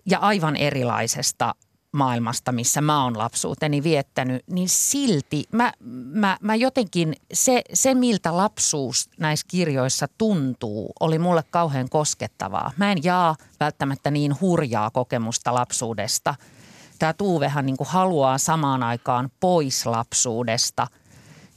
Ja 0.06 0.20
aivan 0.20 0.56
erilaisesta 0.56 1.56
maailmasta, 1.92 2.52
missä 2.52 2.82
mä 2.82 3.04
oon 3.04 3.18
lapsuuteni 3.18 3.84
viettänyt, 3.84 4.44
niin 4.48 4.70
silti 4.70 5.44
mä, 5.52 5.74
mä, 6.14 6.38
mä 6.42 6.56
jotenkin, 6.56 7.16
se, 7.34 7.62
se 7.74 7.94
miltä 7.94 8.38
lapsuus 8.38 9.10
näissä 9.20 9.46
kirjoissa 9.50 10.08
tuntuu, 10.18 10.92
oli 11.00 11.20
mulle 11.20 11.44
kauhean 11.50 11.90
koskettavaa. 11.90 12.72
Mä 12.78 12.92
en 12.92 13.04
jaa 13.04 13.36
välttämättä 13.60 14.12
niin 14.12 14.42
hurjaa 14.42 14.90
kokemusta 14.90 15.54
lapsuudesta. 15.54 16.36
Tämä 17.00 17.14
Tuuvehan 17.14 17.66
niin 17.66 17.78
haluaa 17.86 18.38
samaan 18.38 18.84
aikaan 18.84 19.30
pois 19.40 19.86
lapsuudesta– 19.86 20.88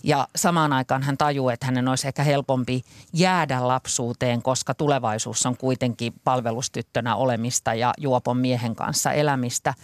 ja 0.05 0.29
samaan 0.37 0.73
aikaan 0.73 1.03
hän 1.03 1.19
tajuu, 1.19 1.49
että 1.49 1.67
hänen 1.67 1.89
olisi 1.89 2.09
ehkä 2.09 2.23
helpompi 2.23 2.83
jäädä 3.13 3.69
lapsuuteen, 3.69 4.43
koska 4.43 4.75
tulevaisuus 4.75 5.47
on 5.47 5.57
kuitenkin 5.57 6.13
palvelustyttönä 6.25 7.17
olemista 7.17 7.75
ja 7.75 7.93
juopon 7.99 8.37
miehen 8.37 8.77
kanssa 8.77 9.13
elämistä. 9.13 9.75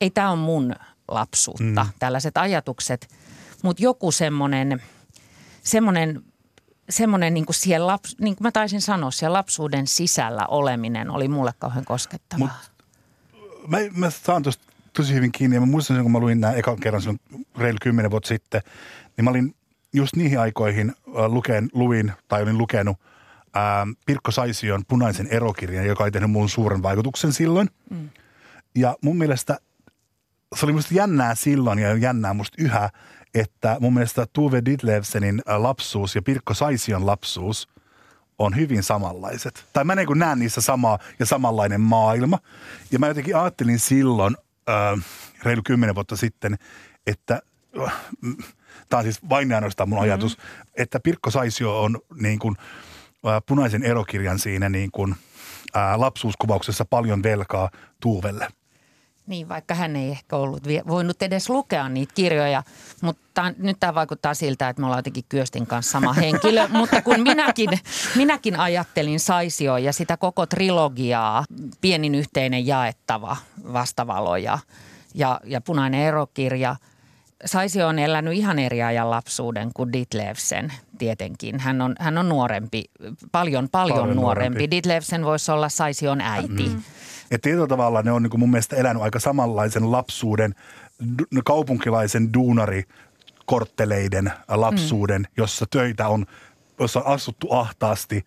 Ei 0.00 0.10
tämä 0.10 0.30
ole 0.30 0.38
mun 0.38 0.74
lapsuutta, 1.08 1.84
mm. 1.84 1.90
tällaiset 1.98 2.36
ajatukset, 2.36 3.08
mutta 3.62 3.82
joku 3.82 4.12
semmoinen, 4.12 4.82
semmoinen, 5.62 6.22
semmoinen 6.90 7.34
niin 7.34 7.46
kuin 7.46 7.56
siellä 7.56 7.86
laps, 7.86 8.16
niin 8.20 8.36
kuin 8.36 8.44
mä 8.44 8.52
taisin 8.52 8.80
sanoa, 8.80 9.10
siellä 9.10 9.36
lapsuuden 9.36 9.86
sisällä 9.86 10.46
oleminen 10.46 11.10
oli 11.10 11.28
mulle 11.28 11.52
kauhean 11.58 11.84
koskettavaa. 11.84 12.58
Mut 12.60 12.76
mä, 13.66 13.78
mä 13.94 14.10
saan 14.10 14.42
tuosta 14.42 14.64
tosi 14.92 15.14
hyvin 15.14 15.32
kiinni 15.32 15.56
ja 15.56 15.60
mä 15.60 15.66
muistan 15.66 15.96
sen, 15.96 16.04
kun 16.04 16.12
mä 16.12 16.18
luin 16.18 16.40
nämä 16.40 16.52
ekan 16.52 16.80
kerran 16.80 17.02
silloin 17.02 17.20
reilu 17.58 17.78
kymmenen 17.82 18.10
vuotta 18.10 18.28
sitten, 18.28 18.62
niin 19.16 19.24
mä 19.24 19.30
olin 19.30 19.54
just 19.92 20.16
niihin 20.16 20.40
aikoihin 20.40 20.90
äh, 20.90 21.24
lukeen, 21.24 21.68
luin 21.72 22.12
tai 22.28 22.42
olin 22.42 22.58
lukenut 22.58 22.96
äh, 23.56 23.62
Pirkko 24.06 24.30
Saision 24.30 24.84
punaisen 24.88 25.26
erokirjan, 25.26 25.86
joka 25.86 26.04
oli 26.04 26.10
tehnyt 26.10 26.30
muun 26.30 26.48
suuren 26.48 26.82
vaikutuksen 26.82 27.32
silloin. 27.32 27.70
Mm. 27.90 28.08
Ja 28.74 28.96
mun 29.02 29.16
mielestä 29.16 29.58
se 30.54 30.66
oli 30.66 30.72
musta 30.72 30.94
jännää 30.94 31.34
silloin 31.34 31.78
ja 31.78 31.96
jännää 31.96 32.34
musta 32.34 32.62
yhä, 32.62 32.90
että 33.34 33.76
mun 33.80 33.94
mielestä 33.94 34.26
Tuve 34.32 34.62
Ditlevsenin 34.64 35.42
äh, 35.48 35.60
lapsuus 35.60 36.14
ja 36.14 36.22
Pirkko 36.22 36.54
Saision 36.54 37.06
lapsuus 37.06 37.68
on 38.38 38.56
hyvin 38.56 38.82
samanlaiset. 38.82 39.64
Tai 39.72 39.84
mä 39.84 39.94
niin 39.94 40.08
näen 40.14 40.38
niissä 40.38 40.60
sama 40.60 40.98
ja 41.18 41.26
samanlainen 41.26 41.80
maailma. 41.80 42.38
Ja 42.90 42.98
mä 42.98 43.08
jotenkin 43.08 43.36
ajattelin 43.36 43.78
silloin, 43.78 44.36
äh, 44.68 45.04
reilu 45.42 45.62
kymmenen 45.64 45.94
vuotta 45.94 46.16
sitten, 46.16 46.58
että 47.06 47.40
äh, 47.82 47.92
tämä 48.88 48.98
on 48.98 49.04
siis 49.04 49.28
vain 49.28 49.52
ainoastaan 49.52 49.88
mun 49.88 49.98
ajatus, 49.98 50.38
mm-hmm. 50.38 50.72
että 50.74 51.00
Pirkko 51.00 51.30
Saisio 51.30 51.82
on 51.82 51.98
niin 52.20 52.38
kuin, 52.38 52.56
äh, 53.26 53.42
punaisen 53.46 53.82
erokirjan 53.82 54.38
siinä 54.38 54.68
niin 54.68 54.90
kuin, 54.90 55.16
äh, 55.76 55.98
lapsuuskuvauksessa 55.98 56.84
paljon 56.84 57.22
velkaa 57.22 57.70
Tuuvelle. 58.00 58.48
Niin, 59.26 59.48
vaikka 59.48 59.74
hän 59.74 59.96
ei 59.96 60.10
ehkä 60.10 60.36
ollut 60.36 60.62
voinut 60.88 61.22
edes 61.22 61.50
lukea 61.50 61.88
niitä 61.88 62.14
kirjoja, 62.14 62.62
mutta 63.00 63.52
nyt 63.58 63.76
tämä 63.80 63.94
vaikuttaa 63.94 64.34
siltä, 64.34 64.68
että 64.68 64.80
me 64.80 64.86
ollaan 64.86 64.98
jotenkin 64.98 65.24
Kyöstin 65.28 65.66
kanssa 65.66 65.92
sama 65.92 66.12
henkilö. 66.22 66.68
mutta 66.68 67.02
kun 67.02 67.20
minäkin, 67.20 67.70
minäkin 68.14 68.58
ajattelin 68.58 69.20
Saisio 69.20 69.76
ja 69.76 69.92
sitä 69.92 70.16
koko 70.16 70.46
trilogiaa, 70.46 71.44
pienin 71.80 72.14
yhteinen 72.14 72.66
jaettava 72.66 73.36
vastavalo 73.72 74.36
ja, 74.36 74.58
ja, 75.14 75.40
ja 75.44 75.60
punainen 75.60 76.00
erokirja. 76.00 76.76
Saisio 77.46 77.86
on 77.88 77.98
elänyt 77.98 78.34
ihan 78.34 78.58
eri 78.58 78.82
ajan 78.82 79.10
lapsuuden 79.10 79.70
kuin 79.74 79.92
Ditlevsen 79.92 80.72
tietenkin. 80.98 81.60
Hän 81.60 81.80
on, 81.80 81.94
hän 81.98 82.18
on 82.18 82.28
nuorempi, 82.28 82.84
paljon, 83.32 83.68
paljon, 83.68 83.68
Paljon 83.70 83.96
nuorempi. 83.96 84.20
nuorempi. 84.20 84.70
Ditlevsen 84.70 85.24
voisi 85.24 85.52
olla 85.52 85.68
Saision 85.68 86.20
äiti. 86.20 86.68
Mm. 86.68 86.82
Että 87.30 87.42
tietyllä 87.42 87.66
tavalla 87.66 88.02
ne 88.02 88.12
on 88.12 88.22
niin 88.22 88.30
kuin 88.30 88.40
mun 88.40 88.50
mielestä 88.50 88.76
elänyt 88.76 89.02
aika 89.02 89.20
samanlaisen 89.20 89.92
lapsuuden, 89.92 90.54
du- 91.22 91.42
kaupunkilaisen 91.44 92.32
duunarikortteleiden 92.34 94.32
lapsuuden, 94.48 95.22
mm. 95.22 95.26
jossa 95.36 95.66
töitä 95.70 96.08
on, 96.08 96.26
jossa 96.80 97.00
on 97.00 97.06
asuttu 97.06 97.52
ahtaasti, 97.52 98.24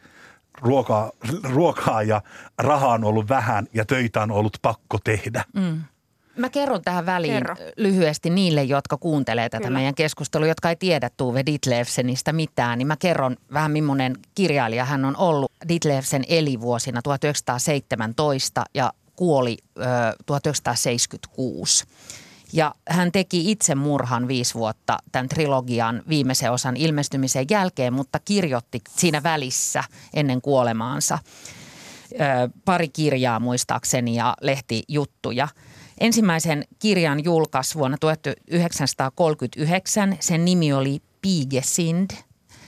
ruokaa, 0.61 1.11
ruokaa 1.43 2.03
ja 2.03 2.21
rahaa 2.57 2.93
on 2.93 3.03
ollut 3.03 3.29
vähän 3.29 3.67
ja 3.73 3.85
töitä 3.85 4.21
on 4.21 4.31
ollut 4.31 4.57
pakko 4.61 4.97
tehdä. 5.03 5.43
Mm. 5.53 5.81
Mä 6.39 6.49
kerron 6.49 6.81
tähän 6.81 7.05
väliin 7.05 7.33
Kerro. 7.33 7.55
lyhyesti 7.77 8.29
niille, 8.29 8.63
jotka 8.63 8.97
kuuntelee 8.97 9.49
tätä 9.49 9.63
Kyllä. 9.63 9.77
meidän 9.77 9.95
keskustelua, 9.95 10.47
jotka 10.47 10.69
ei 10.69 10.75
tiedä 10.75 11.09
Tuve 11.17 11.43
Ditlevsenistä 11.45 12.33
mitään, 12.33 12.77
niin 12.77 12.87
mä 12.87 12.97
kerron 12.97 13.37
vähän 13.53 13.71
millainen 13.71 14.15
kirjailija 14.35 14.85
hän 14.85 15.05
on 15.05 15.17
ollut. 15.17 15.51
Ditlevsen 15.67 16.23
eli 16.27 16.61
vuosina 16.61 17.01
1917 17.01 18.63
ja 18.73 18.93
kuoli 19.15 19.57
ö, 19.77 19.81
1976. 20.25 21.85
Ja 22.53 22.75
hän 22.89 23.11
teki 23.11 23.51
itse 23.51 23.75
murhan 23.75 24.27
viisi 24.27 24.53
vuotta 24.53 24.97
tämän 25.11 25.29
trilogian 25.29 26.03
viimeisen 26.09 26.51
osan 26.51 26.77
ilmestymisen 26.77 27.45
jälkeen, 27.49 27.93
mutta 27.93 28.19
kirjoitti 28.25 28.81
siinä 28.97 29.23
välissä 29.23 29.83
ennen 30.13 30.41
kuolemaansa 30.41 31.19
ö, 32.11 32.17
pari 32.65 32.89
kirjaa 32.89 33.39
muistaakseni 33.39 34.15
ja 34.15 34.35
lehtijuttuja. 34.41 35.47
Ensimmäisen 35.99 36.65
kirjan 36.79 37.23
julkaisi 37.23 37.75
vuonna 37.75 37.97
1939. 37.97 40.17
Sen 40.19 40.45
nimi 40.45 40.73
oli 40.73 41.01
Pigesind. 41.21 42.11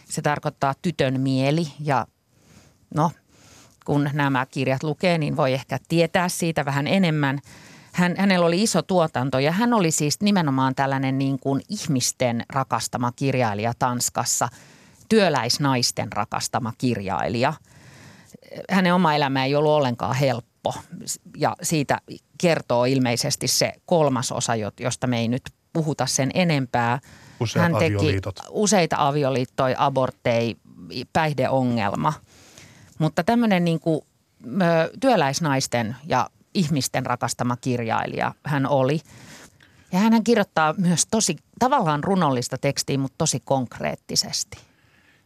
Se 0.09 0.21
tarkoittaa 0.21 0.73
tytön 0.81 1.21
mieli 1.21 1.67
ja 1.79 2.07
no, 2.95 3.11
kun 3.85 4.09
nämä 4.13 4.45
kirjat 4.45 4.83
lukee, 4.83 5.17
niin 5.17 5.37
voi 5.37 5.53
ehkä 5.53 5.77
tietää 5.87 6.29
siitä 6.29 6.65
vähän 6.65 6.87
enemmän. 6.87 7.39
Hän, 7.91 8.15
hänellä 8.17 8.45
oli 8.45 8.63
iso 8.63 8.81
tuotanto 8.81 9.39
ja 9.39 9.51
hän 9.51 9.73
oli 9.73 9.91
siis 9.91 10.21
nimenomaan 10.21 10.75
tällainen 10.75 11.17
niin 11.17 11.39
kuin 11.39 11.61
ihmisten 11.69 12.45
rakastama 12.49 13.11
kirjailija 13.11 13.73
Tanskassa, 13.79 14.49
työläisnaisten 15.09 16.13
rakastama 16.13 16.73
kirjailija– 16.77 17.53
hänen 18.69 18.93
oma 18.93 19.15
elämä 19.15 19.45
ei 19.45 19.55
ollut 19.55 19.71
ollenkaan 19.71 20.15
helppo. 20.15 20.50
Ja 21.37 21.55
siitä 21.61 21.97
kertoo 22.41 22.85
ilmeisesti 22.85 23.47
se 23.47 23.73
kolmas 23.85 24.31
osa, 24.31 24.55
jo- 24.55 24.71
josta 24.79 25.07
me 25.07 25.19
ei 25.19 25.27
nyt 25.27 25.41
puhuta 25.73 26.05
sen 26.05 26.31
enempää. 26.33 26.99
Useat 27.39 27.63
Hän 27.63 27.73
teki 27.79 27.95
avioliitot. 27.95 28.39
useita 28.49 28.95
avioliittoja, 28.99 29.75
abortteja, 29.79 30.55
päihdeongelma. 31.13 32.13
Mutta 32.99 33.23
tämmöinen 33.23 33.65
niin 33.65 33.79
kuin, 33.79 34.01
työläisnaisten 34.99 35.95
ja 36.05 36.29
ihmisten 36.53 37.05
rakastama 37.05 37.57
kirjailija 37.57 38.33
hän 38.45 38.65
oli. 38.65 38.99
Ja 39.91 39.99
hän 39.99 40.23
kirjoittaa 40.23 40.73
myös 40.77 41.07
tosi 41.11 41.35
tavallaan 41.59 42.03
runollista 42.03 42.57
tekstiä, 42.57 42.97
mutta 42.97 43.15
tosi 43.17 43.39
konkreettisesti. 43.45 44.57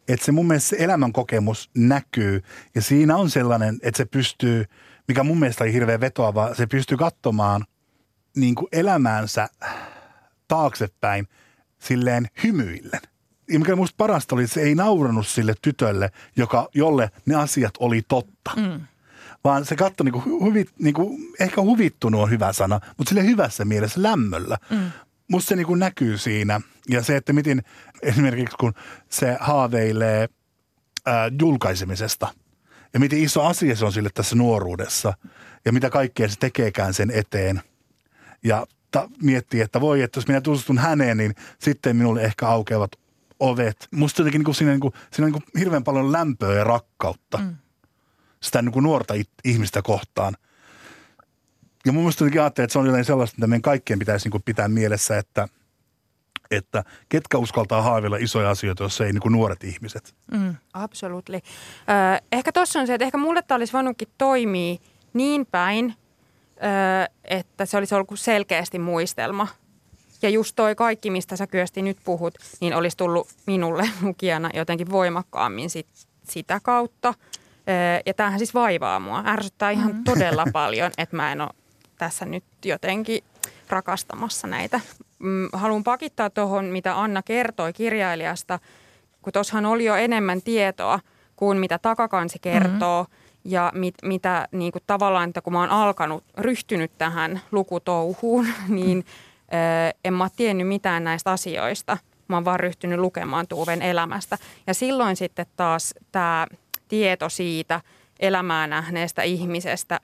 Että 0.08 0.26
se 0.26 0.32
mun 0.32 0.48
mielestä 0.48 0.70
se 0.70 0.76
elämän 0.80 1.14
kokemus 1.14 1.70
näkyy 1.78 2.42
ja 2.76 2.82
siinä 2.82 3.18
on 3.18 3.30
sellainen, 3.30 3.80
että 3.82 3.98
se 3.98 4.06
pystyy, 4.06 4.66
mikä 5.08 5.24
mun 5.24 5.40
mielestä 5.40 5.64
oli 5.64 5.74
hirveän 5.74 6.02
vetoava, 6.02 6.54
se 6.54 6.68
pystyy 6.68 6.98
katsomaan 6.98 7.66
niin 8.36 8.56
kuin 8.56 8.68
elämäänsä 8.72 9.50
taaksepäin 10.48 11.28
silleen 11.80 12.28
hymyillen. 12.44 13.02
Ja 13.52 13.60
mikä 13.60 13.76
musta 13.76 13.96
parasta 13.98 14.36
oli, 14.36 14.44
että 14.44 14.54
se 14.54 14.62
ei 14.62 14.76
naurannut 14.76 15.28
sille 15.28 15.54
tytölle, 15.62 16.12
joka, 16.36 16.70
jolle 16.74 17.12
ne 17.26 17.36
asiat 17.36 17.74
oli 17.80 18.02
totta. 18.08 18.52
Mm. 18.56 18.82
Vaan 19.44 19.66
se 19.66 19.76
katsoi 19.76 20.06
niinku 20.06 20.24
huvi, 20.26 20.66
niinku, 20.80 21.20
ehkä 21.40 21.62
huvittunut 21.62 22.22
on 22.22 22.30
hyvä 22.30 22.54
sana, 22.54 22.80
mutta 22.98 23.10
sille 23.10 23.24
hyvässä 23.26 23.66
mielessä 23.66 24.04
lämmöllä. 24.04 24.58
Mm. 24.70 24.92
Musta 25.32 25.50
se 25.50 25.56
niinku 25.56 25.76
näkyy 25.76 26.18
siinä. 26.18 26.62
Ja 26.90 27.04
se, 27.04 27.16
että 27.16 27.34
miten 27.34 27.64
esimerkiksi 28.02 28.58
kun 28.58 28.74
se 29.10 29.38
haaveilee 29.40 30.30
ää, 31.06 31.32
julkaisemisesta 31.42 32.28
ja 32.96 33.00
miten 33.00 33.20
iso 33.20 33.44
asia 33.44 33.76
se 33.76 33.86
on 33.86 33.94
sille 33.94 34.10
tässä 34.14 34.36
nuoruudessa 34.36 35.14
ja 35.66 35.74
mitä 35.74 35.90
kaikkea 35.90 36.28
se 36.28 36.36
tekeekään 36.40 36.94
sen 36.94 37.12
eteen. 37.12 37.62
Ja 38.44 38.66
mutta 39.02 39.10
miettii, 39.22 39.62
että 39.62 39.82
voi, 39.82 40.02
että 40.02 40.18
jos 40.18 40.28
minä 40.28 40.42
tutustun 40.42 40.78
häneen, 40.78 41.18
niin 41.18 41.36
sitten 41.60 41.96
minulle 41.96 42.22
ehkä 42.22 42.48
aukeavat 42.48 42.92
ovet. 43.40 43.88
Musta 43.92 44.22
jotenkin 44.22 44.40
niin 44.40 44.46
kuin 44.46 44.56
siinä, 44.56 44.72
niin 44.72 44.80
kuin, 44.80 44.94
siinä 45.12 45.26
on 45.26 45.32
niin 45.32 45.42
kuin 45.42 45.60
hirveän 45.60 45.84
paljon 45.84 46.12
lämpöä 46.12 46.54
ja 46.54 46.64
rakkautta. 46.64 47.38
Mm. 47.38 47.56
Sitä 48.42 48.62
niin 48.62 48.72
kuin 48.72 48.84
nuorta 48.84 49.14
ihmistä 49.46 49.82
kohtaan. 49.82 50.34
Ja 51.86 51.92
mun 51.92 52.04
mielestä 52.04 52.24
jotenkin 52.24 52.42
ajattelin, 52.42 52.66
että 52.66 52.74
se 52.74 52.80
on 52.80 52.86
jotenkin 52.86 53.06
sellaista, 53.06 53.36
että 53.36 53.48
meidän 53.48 53.62
kaikkien 53.62 54.00
pitäisi 54.00 54.26
niin 54.26 54.32
kuin 54.32 54.44
pitää 54.44 54.68
mielessä, 54.68 55.18
että, 55.18 55.48
että 56.52 56.84
ketkä 57.10 57.38
uskaltaa 57.38 57.82
haaveilla 57.82 58.18
isoja 58.18 58.50
asioita, 58.50 58.84
jos 58.84 59.02
ei 59.02 59.14
niin 59.14 59.22
kuin 59.22 59.32
nuoret 59.32 59.64
ihmiset. 59.64 60.16
Mm. 60.32 60.56
Absolutely. 60.74 61.36
Äh, 61.36 62.22
ehkä 62.32 62.52
tuossa 62.52 62.80
on 62.80 62.88
se, 62.88 62.94
että 62.94 63.06
ehkä 63.06 63.18
mulle 63.18 63.42
tämä 63.42 63.56
olisi 63.56 63.74
voinutkin 63.74 64.08
toimia 64.18 64.76
niin 65.14 65.46
päin, 65.46 65.96
äh, 66.64 67.10
että 67.24 67.66
se 67.66 67.78
olisi 67.78 67.96
ollut 67.96 68.10
selkeästi 68.16 68.80
muistelma– 68.80 69.48
ja 70.26 70.30
just 70.30 70.56
toi 70.56 70.76
kaikki, 70.76 71.10
mistä 71.10 71.36
sä 71.36 71.48
Kyösti 71.48 71.82
nyt 71.82 71.98
puhut, 72.04 72.34
niin 72.62 72.74
olisi 72.74 72.98
tullut 72.98 73.28
minulle 73.48 73.90
lukijana 74.02 74.50
jotenkin 74.54 74.92
voimakkaammin 74.92 75.70
sit, 75.70 75.88
sitä 76.24 76.60
kautta. 76.64 77.14
Ja 78.06 78.14
tämähän 78.14 78.40
siis 78.40 78.54
vaivaa 78.54 79.00
mua. 79.00 79.24
Ärsyttää 79.26 79.72
ihan 79.72 79.96
mm. 79.96 80.04
todella 80.04 80.46
paljon, 80.54 80.92
että 80.98 81.16
mä 81.16 81.32
en 81.32 81.42
ole 81.42 81.50
tässä 81.98 82.26
nyt 82.26 82.44
jotenkin 82.66 83.24
rakastamassa 83.70 84.48
näitä. 84.48 84.80
Mm, 85.20 85.50
haluan 85.54 85.84
pakittaa 85.84 86.30
tuohon, 86.30 86.66
mitä 86.66 87.02
Anna 87.02 87.24
kertoi 87.24 87.74
kirjailijasta, 87.74 88.60
kun 89.22 89.34
tuossahan 89.34 89.66
oli 89.66 89.86
jo 89.86 89.96
enemmän 89.96 90.42
tietoa 90.42 91.00
kuin 91.36 91.58
mitä 91.58 91.80
takakansi 91.80 92.40
kertoo. 92.42 93.04
Mm-hmm. 93.04 93.26
Ja 93.46 93.72
mit, 93.76 93.96
mitä 94.04 94.48
niin 94.52 94.72
kuin 94.72 94.84
tavallaan, 94.88 95.30
että 95.30 95.42
kun 95.42 95.54
mä 95.54 95.60
oon 95.60 95.70
alkanut, 95.70 96.24
ryhtynyt 96.38 96.92
tähän 96.98 97.42
lukutouhuun, 97.52 98.48
niin 98.68 99.06
en 100.06 100.14
mä 100.14 100.30
tiennyt 100.36 100.68
mitään 100.68 101.04
näistä 101.04 101.32
asioista. 101.32 101.98
Mä 102.28 102.36
oon 102.36 102.46
vaan 102.46 102.60
ryhtynyt 102.60 103.00
lukemaan 103.00 103.48
Tuuven 103.48 103.82
elämästä. 103.82 104.38
Ja 104.68 104.74
silloin 104.74 105.16
sitten 105.16 105.46
taas 105.56 105.94
tämä 106.12 106.48
tieto 106.88 107.30
siitä 107.30 107.82
elämää 108.20 108.68
nähneestä 108.68 109.22
ihmisestä, 109.22 110.00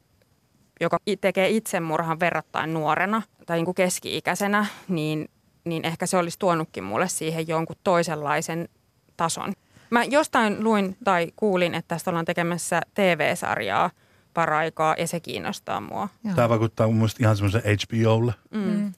joka 0.82 0.98
tekee 1.22 1.50
itsemurhan 1.50 2.20
verrattain 2.20 2.74
nuorena 2.74 3.22
tai 3.46 3.58
niin 3.58 3.66
kuin 3.66 3.76
keski-ikäisenä, 3.76 4.66
niin, 4.88 5.30
niin 5.64 5.86
ehkä 5.86 6.06
se 6.06 6.18
olisi 6.18 6.40
tuonutkin 6.40 6.84
mulle 6.84 7.08
siihen 7.08 7.48
jonkun 7.48 7.76
toisenlaisen 7.84 8.70
tason. 9.18 9.54
Mä 9.90 10.04
jostain 10.04 10.64
luin 10.64 10.98
tai 11.04 11.32
kuulin, 11.36 11.76
että 11.76 11.88
tästä 11.96 12.12
ollaan 12.12 12.26
tekemässä 12.26 12.82
TV-sarjaa 12.94 13.90
paraikaa 14.34 14.96
ja 14.98 15.08
se 15.08 15.20
kiinnostaa 15.20 15.82
mua. 15.82 16.10
Joo. 16.24 16.36
Tämä 16.36 16.50
vaikuttaa 16.50 16.88
mun 16.88 16.96
mielestä 16.96 17.24
ihan 17.24 17.38
semmoisen 17.38 17.62
HBOlle. 17.62 18.34
Mm. 18.52 18.62
mm. 18.62 18.94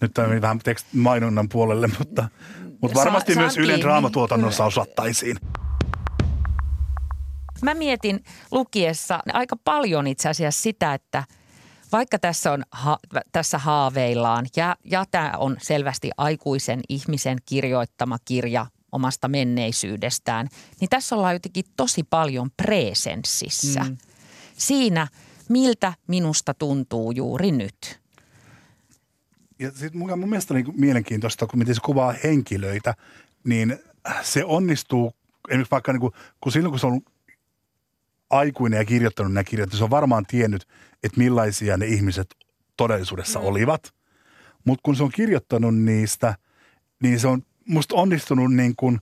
Nyt 0.00 0.14
tämä 0.14 0.40
vähän 0.40 0.58
tekst 0.58 0.86
mainonnan 0.92 1.48
puolelle, 1.48 1.88
mutta, 1.98 2.28
mutta 2.80 2.98
varmasti 2.98 3.34
Sa- 3.34 3.40
myös 3.40 3.58
Ylen 3.58 3.80
draamatuotannossa 3.80 4.64
osattaisiin. 4.64 5.36
Mä 7.62 7.74
mietin 7.74 8.24
lukiessa 8.50 9.20
aika 9.32 9.56
paljon 9.64 10.06
itse 10.06 10.28
asiassa 10.28 10.62
sitä, 10.62 10.94
että 10.94 11.24
vaikka 11.92 12.18
tässä, 12.18 12.52
on 12.52 12.62
ha, 12.70 12.98
tässä 13.32 13.58
haaveillaan 13.58 14.46
ja, 14.56 14.76
ja 14.84 15.04
tämä 15.10 15.32
on 15.38 15.56
selvästi 15.62 16.10
aikuisen 16.16 16.80
ihmisen 16.88 17.38
kirjoittama 17.46 18.18
kirja 18.24 18.66
omasta 18.92 19.28
menneisyydestään, 19.28 20.48
niin 20.80 20.88
tässä 20.88 21.16
ollaan 21.16 21.34
jotenkin 21.34 21.64
tosi 21.76 22.02
paljon 22.02 22.50
presenssissä. 22.56 23.80
Mm. 23.80 23.96
Siinä, 24.56 25.06
miltä 25.48 25.92
minusta 26.06 26.54
tuntuu 26.54 27.10
juuri 27.10 27.52
nyt 27.52 28.00
ja 29.60 29.70
sit 29.74 29.94
mun, 29.94 30.18
mun 30.18 30.28
mielestä 30.28 30.54
niin 30.54 30.80
mielenkiintoista, 30.80 31.46
kun 31.46 31.58
miten 31.58 31.74
se 31.74 31.80
kuvaa 31.84 32.14
henkilöitä, 32.24 32.94
niin 33.44 33.78
se 34.22 34.44
onnistuu, 34.44 35.12
esimerkiksi 35.48 35.70
vaikka 35.70 35.92
niin 35.92 36.00
kuin, 36.00 36.12
kun 36.40 36.52
silloin 36.52 36.70
kun 36.70 36.78
se 36.80 36.86
on 36.86 37.00
aikuinen 38.30 38.78
ja 38.78 38.84
kirjoittanut 38.84 39.32
nämä 39.32 39.44
kirjat, 39.44 39.70
niin 39.70 39.78
se 39.78 39.84
on 39.84 39.90
varmaan 39.90 40.26
tiennyt, 40.26 40.68
että 41.02 41.18
millaisia 41.18 41.76
ne 41.76 41.86
ihmiset 41.86 42.34
todellisuudessa 42.76 43.38
mm. 43.38 43.44
olivat. 43.44 43.94
Mutta 44.64 44.80
kun 44.82 44.96
se 44.96 45.02
on 45.02 45.10
kirjoittanut 45.10 45.76
niistä, 45.76 46.34
niin 47.02 47.20
se 47.20 47.28
on 47.28 47.42
musta 47.68 47.94
onnistunut 47.94 48.54
niin 48.54 48.76
kuin 48.76 48.98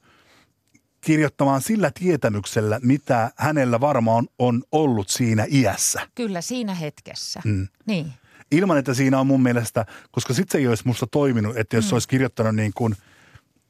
kirjoittamaan 1.00 1.62
sillä 1.62 1.90
tietämyksellä, 1.94 2.80
mitä 2.82 3.30
hänellä 3.36 3.80
varmaan 3.80 4.28
on 4.38 4.62
ollut 4.72 5.08
siinä 5.08 5.46
iässä. 5.50 6.08
Kyllä, 6.14 6.40
siinä 6.40 6.74
hetkessä. 6.74 7.40
Mm. 7.44 7.68
Niin 7.86 8.12
ilman, 8.52 8.78
että 8.78 8.94
siinä 8.94 9.20
on 9.20 9.26
mun 9.26 9.42
mielestä, 9.42 9.86
koska 10.10 10.34
sitten 10.34 10.52
se 10.52 10.58
ei 10.58 10.68
olisi 10.68 10.86
musta 10.86 11.06
toiminut, 11.06 11.56
että 11.56 11.76
jos 11.76 11.84
mm. 11.84 11.88
se 11.88 11.94
olisi 11.94 12.08
kirjoittanut 12.08 12.56
niin 12.56 12.72
kuin 12.74 12.96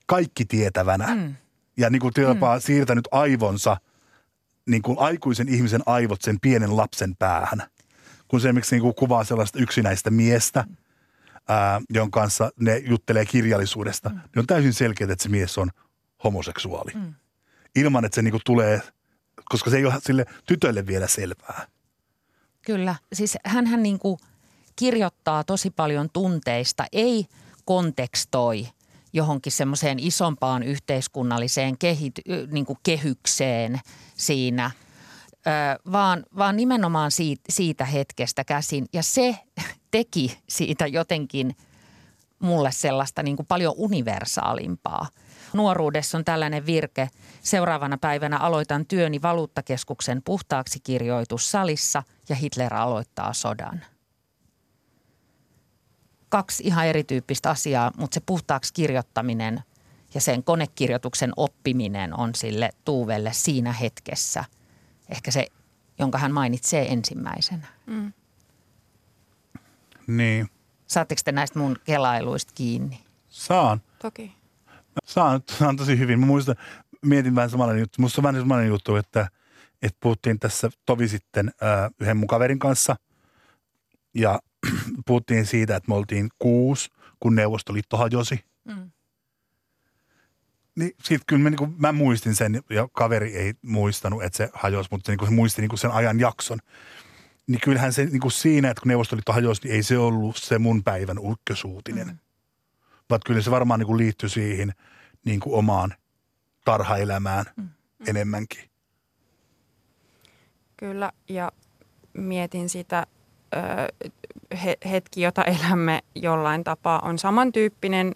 kaikki 0.06 0.44
tietävänä 0.44 1.14
mm. 1.14 1.34
ja 1.76 1.90
niin 1.90 2.00
kuin 2.00 2.12
jopa 2.16 2.54
mm. 2.54 2.60
siirtänyt 2.60 3.08
aivonsa, 3.10 3.76
niin 4.68 4.82
kuin 4.82 4.98
aikuisen 4.98 5.48
ihmisen 5.48 5.82
aivot 5.86 6.22
sen 6.22 6.40
pienen 6.40 6.76
lapsen 6.76 7.16
päähän. 7.16 7.62
Kun 8.28 8.40
se 8.40 8.48
esimerkiksi 8.48 8.74
niin 8.74 8.82
kuin 8.82 8.94
kuvaa 8.94 9.24
sellaista 9.24 9.58
yksinäistä 9.58 10.10
miestä, 10.10 10.64
ää, 11.48 11.80
jonka 11.90 12.20
kanssa 12.20 12.50
ne 12.60 12.78
juttelee 12.78 13.24
kirjallisuudesta, 13.24 14.08
mm. 14.08 14.14
niin 14.14 14.38
on 14.38 14.46
täysin 14.46 14.72
selkeää, 14.72 15.12
että 15.12 15.22
se 15.22 15.28
mies 15.28 15.58
on 15.58 15.70
homoseksuaali. 16.24 16.92
Mm. 16.94 17.14
Ilman, 17.76 18.04
että 18.04 18.14
se 18.14 18.22
niin 18.22 18.32
kuin 18.32 18.42
tulee, 18.44 18.82
koska 19.44 19.70
se 19.70 19.76
ei 19.76 19.86
ole 19.86 19.94
sille 20.00 20.26
tytölle 20.46 20.86
vielä 20.86 21.06
selvää. 21.06 21.66
Kyllä, 22.62 22.94
siis 23.12 23.38
hän 23.44 23.82
niin 23.82 23.98
kuin– 23.98 24.18
kirjoittaa 24.78 25.44
tosi 25.44 25.70
paljon 25.70 26.10
tunteista, 26.12 26.84
ei 26.92 27.26
kontekstoi 27.64 28.68
johonkin 29.18 29.52
semmoiseen 29.52 29.98
isompaan 29.98 30.62
yhteiskunnalliseen 30.62 31.78
kehit, 31.78 32.14
niin 32.50 32.66
kuin 32.66 32.78
kehykseen 32.82 33.80
siinä, 34.14 34.70
ö, 35.46 35.50
vaan, 35.92 36.24
vaan 36.36 36.56
nimenomaan 36.56 37.10
siitä, 37.10 37.42
siitä 37.48 37.84
hetkestä 37.84 38.44
käsin. 38.44 38.86
Ja 38.92 39.02
se 39.02 39.38
teki 39.90 40.38
siitä 40.48 40.86
jotenkin 40.86 41.56
mulle 42.38 42.72
sellaista 42.72 43.22
niin 43.22 43.36
kuin 43.36 43.46
paljon 43.46 43.74
universaalimpaa. 43.76 45.06
Nuoruudessa 45.52 46.18
on 46.18 46.24
tällainen 46.24 46.66
virke. 46.66 47.08
Seuraavana 47.42 47.98
päivänä 47.98 48.38
aloitan 48.38 48.86
työni 48.86 49.22
valuuttakeskuksen 49.22 50.22
puhtaaksi 50.24 50.80
kirjoitussalissa 50.80 52.02
ja 52.28 52.34
Hitler 52.34 52.74
aloittaa 52.74 53.32
sodan– 53.32 53.84
kaksi 56.28 56.62
ihan 56.66 56.86
erityyppistä 56.86 57.50
asiaa, 57.50 57.90
mutta 57.96 58.14
se 58.14 58.20
puhtaaksi 58.26 58.74
kirjoittaminen 58.74 59.60
ja 60.14 60.20
sen 60.20 60.44
konekirjoituksen 60.44 61.32
oppiminen 61.36 62.18
on 62.18 62.34
sille 62.34 62.70
Tuuvelle 62.84 63.32
siinä 63.32 63.72
hetkessä 63.72 64.44
ehkä 65.08 65.30
se, 65.30 65.46
jonka 65.98 66.18
hän 66.18 66.32
mainitsee 66.32 66.92
ensimmäisenä. 66.92 67.66
Mm. 67.86 68.12
Niin. 70.06 70.50
Saatteko 70.86 71.20
te 71.24 71.32
näistä 71.32 71.58
mun 71.58 71.76
kelailuista 71.84 72.52
kiinni? 72.54 73.00
Saan. 73.28 73.80
Toki. 74.02 74.32
Saan, 75.04 75.40
saan 75.58 75.76
tosi 75.76 75.98
hyvin. 75.98 76.20
Mä 76.20 76.26
muistan, 76.26 76.56
mietin 77.04 77.34
vähän 77.34 77.50
samanlainen 77.50 77.80
juttu. 77.80 78.02
Musta 78.02 78.20
on 78.20 78.22
vähän 78.22 78.40
samanlainen 78.40 78.68
juttu, 78.68 78.96
että, 78.96 79.28
että 79.82 79.98
puhuttiin 80.00 80.38
tässä 80.38 80.70
tovi 80.86 81.08
sitten 81.08 81.48
äh, 81.48 81.90
yhden 82.00 82.16
mun 82.16 82.26
kaverin 82.26 82.58
kanssa. 82.58 82.96
Ja 84.14 84.40
puhuttiin 85.06 85.46
siitä, 85.46 85.76
että 85.76 85.88
me 85.88 85.94
oltiin 85.94 86.28
kuusi, 86.38 86.90
kun 87.20 87.34
Neuvostoliitto 87.34 87.96
hajosi. 87.96 88.44
Mm. 88.64 88.90
Niin 90.76 90.92
sit 91.04 91.22
kyllä 91.26 91.42
mä, 91.42 91.50
niin 91.50 91.58
kuin, 91.58 91.74
mä 91.78 91.92
muistin 91.92 92.34
sen, 92.34 92.62
ja 92.70 92.88
kaveri 92.92 93.36
ei 93.36 93.54
muistanut, 93.62 94.22
että 94.22 94.36
se 94.36 94.50
hajosi, 94.52 94.88
mutta 94.90 95.06
se, 95.06 95.12
niin 95.12 95.18
kuin, 95.18 95.28
se 95.28 95.34
muisti 95.34 95.62
niin 95.62 95.68
kuin 95.68 95.78
sen 95.78 95.90
ajan 95.90 96.20
jakson. 96.20 96.58
Niin 97.46 97.60
kyllähän 97.60 97.92
se 97.92 98.04
niin 98.04 98.20
kuin 98.20 98.32
siinä, 98.32 98.70
että 98.70 98.80
kun 98.80 98.88
Neuvostoliitto 98.88 99.32
hajosi, 99.32 99.62
niin 99.62 99.74
ei 99.74 99.82
se 99.82 99.98
ollut 99.98 100.36
se 100.36 100.58
mun 100.58 100.84
päivän 100.84 101.18
ykkösuutinen. 101.32 102.06
Mm. 102.06 102.18
Vaan 103.10 103.20
kyllä 103.26 103.40
se 103.40 103.50
varmaan 103.50 103.80
niin 103.80 103.86
kuin 103.86 103.98
liittyi 103.98 104.28
siihen 104.28 104.72
niin 105.24 105.40
kuin 105.40 105.54
omaan 105.54 105.94
tarhaelämään 106.64 107.44
mm. 107.56 107.68
enemmänkin. 108.06 108.70
Kyllä, 110.76 111.12
ja 111.28 111.52
mietin 112.12 112.68
sitä 112.68 113.06
hetki, 114.90 115.22
jota 115.22 115.44
elämme 115.44 116.00
jollain 116.14 116.64
tapaa, 116.64 117.00
on 117.00 117.18
samantyyppinen 117.18 118.14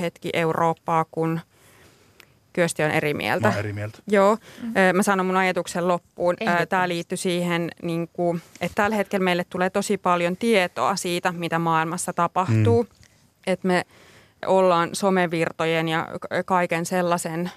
hetki 0.00 0.30
Eurooppaa 0.32 1.04
kuin 1.10 1.40
Kyösti 2.52 2.82
on 2.82 2.90
eri 2.90 3.14
mieltä. 3.14 3.48
Mä 3.48 3.58
eri 3.58 3.72
mieltä. 3.72 3.98
Joo. 4.06 4.36
Mm. 4.62 4.72
Mä 4.96 5.02
sanon 5.02 5.26
mun 5.26 5.36
ajatuksen 5.36 5.88
loppuun. 5.88 6.36
Tämä 6.68 6.88
liittyy 6.88 7.16
siihen, 7.16 7.70
niin 7.82 8.08
kuin, 8.12 8.42
että 8.60 8.74
tällä 8.74 8.96
hetkellä 8.96 9.24
meille 9.24 9.44
tulee 9.50 9.70
tosi 9.70 9.98
paljon 9.98 10.36
tietoa 10.36 10.96
siitä, 10.96 11.32
mitä 11.32 11.58
maailmassa 11.58 12.12
tapahtuu. 12.12 12.82
Mm. 12.82 12.88
Että 13.46 13.68
me 13.68 13.84
ollaan 14.46 14.90
somevirtojen 14.92 15.88
ja 15.88 16.08
kaiken 16.44 16.86
sellaisen 16.86 17.50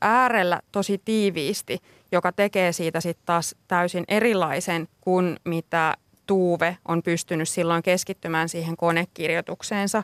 äärellä 0.00 0.60
tosi 0.72 1.00
tiiviisti, 1.04 1.78
joka 2.12 2.32
tekee 2.32 2.72
siitä 2.72 3.00
sitten 3.00 3.26
taas 3.26 3.54
täysin 3.68 4.04
erilaisen 4.08 4.88
kuin 5.00 5.36
mitä 5.44 5.94
Tuuve 6.26 6.76
on 6.88 7.02
pystynyt 7.02 7.48
silloin 7.48 7.82
keskittymään 7.82 8.48
siihen 8.48 8.76
konekirjoitukseensa 8.76 10.02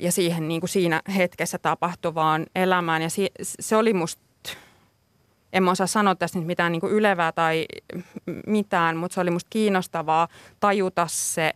ja 0.00 0.12
siihen 0.12 0.48
niin 0.48 0.60
kuin 0.60 0.68
siinä 0.68 1.02
hetkessä 1.16 1.58
tapahtuvaan 1.58 2.46
elämään. 2.54 3.02
Ja 3.02 3.08
se 3.42 3.76
oli 3.76 3.92
musta, 3.92 4.22
en 5.52 5.62
mä 5.62 5.70
osaa 5.70 5.86
sanoa 5.86 6.14
tästä 6.14 6.38
nyt 6.38 6.46
mitään 6.46 6.72
niin 6.72 6.80
kuin 6.80 6.92
ylevää 6.92 7.32
tai 7.32 7.66
mitään, 8.46 8.96
mutta 8.96 9.14
se 9.14 9.20
oli 9.20 9.30
musta 9.30 9.48
kiinnostavaa 9.50 10.28
tajuta 10.60 11.06
se, 11.10 11.52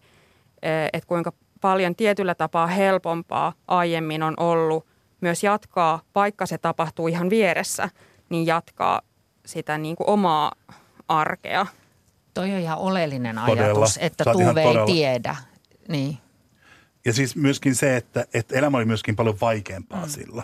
että 0.93 1.07
kuinka 1.07 1.33
paljon 1.61 1.97
tietyllä 1.97 2.35
tapaa 2.35 2.67
helpompaa 2.67 3.53
aiemmin 3.69 4.23
on 4.23 4.35
ollut 4.37 4.87
myös 5.21 5.45
jatkaa, 5.45 6.01
vaikka 6.15 6.47
se 6.47 6.59
tapahtuu 6.59 7.09
ihan 7.09 7.31
vieressä, 7.31 7.89
niin 8.29 8.47
jatkaa 8.47 9.01
sitä 9.47 9.79
niin 9.79 9.97
kuin 9.97 10.09
omaa 10.09 10.53
arkea. 11.09 11.67
Toi 12.35 12.53
on 12.53 12.59
ihan 12.59 12.79
oleellinen 12.79 13.39
ajatus, 13.39 13.59
todella. 13.59 13.87
että 14.01 14.25
Tuuve 14.33 14.63
ei 14.63 14.87
tiedä. 14.87 15.37
Niin. 15.89 16.19
Ja 17.05 17.13
siis 17.13 17.37
myöskin 17.37 17.75
se, 17.75 17.97
että, 17.97 18.27
että 18.35 18.59
elämä 18.59 18.77
oli 18.77 18.85
myöskin 18.85 19.17
paljon 19.17 19.37
vaikeampaa 19.41 20.05
mm. 20.05 20.09
sillä. 20.09 20.43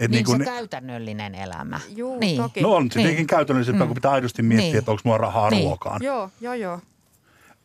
Et 0.00 0.10
niin, 0.10 0.10
niin 0.10 0.24
kun, 0.24 0.38
se 0.38 0.44
käytännöllinen 0.44 1.34
elämä. 1.34 1.80
Juu, 1.96 2.18
niin. 2.18 2.36
toki. 2.36 2.60
No 2.60 2.74
on 2.74 2.90
se 2.90 2.98
niin. 2.98 3.04
tietenkin 3.04 3.26
käytännöllisempää, 3.26 3.84
mm. 3.84 3.88
kun 3.88 3.94
pitää 3.94 4.10
aidosti 4.10 4.42
miettiä, 4.42 4.66
niin. 4.66 4.78
että 4.78 4.90
onko 4.90 5.00
mulla 5.04 5.18
rahaa 5.18 5.50
niin. 5.50 5.64
ruokaan. 5.64 6.00
Joo, 6.02 6.30
joo, 6.40 6.54
joo. 6.54 6.80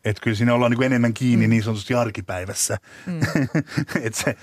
Että 0.04 0.22
kyllä 0.22 0.36
siinä 0.36 0.54
ollaan 0.54 0.72
niin 0.72 0.82
enemmän 0.82 1.14
kiinni 1.14 1.46
mm. 1.46 1.50
niin 1.50 1.62
sanotusti 1.62 1.94
arkipäivässä. 1.94 2.78
Mm. 3.06 3.20
että 4.04 4.22
se 4.24 4.36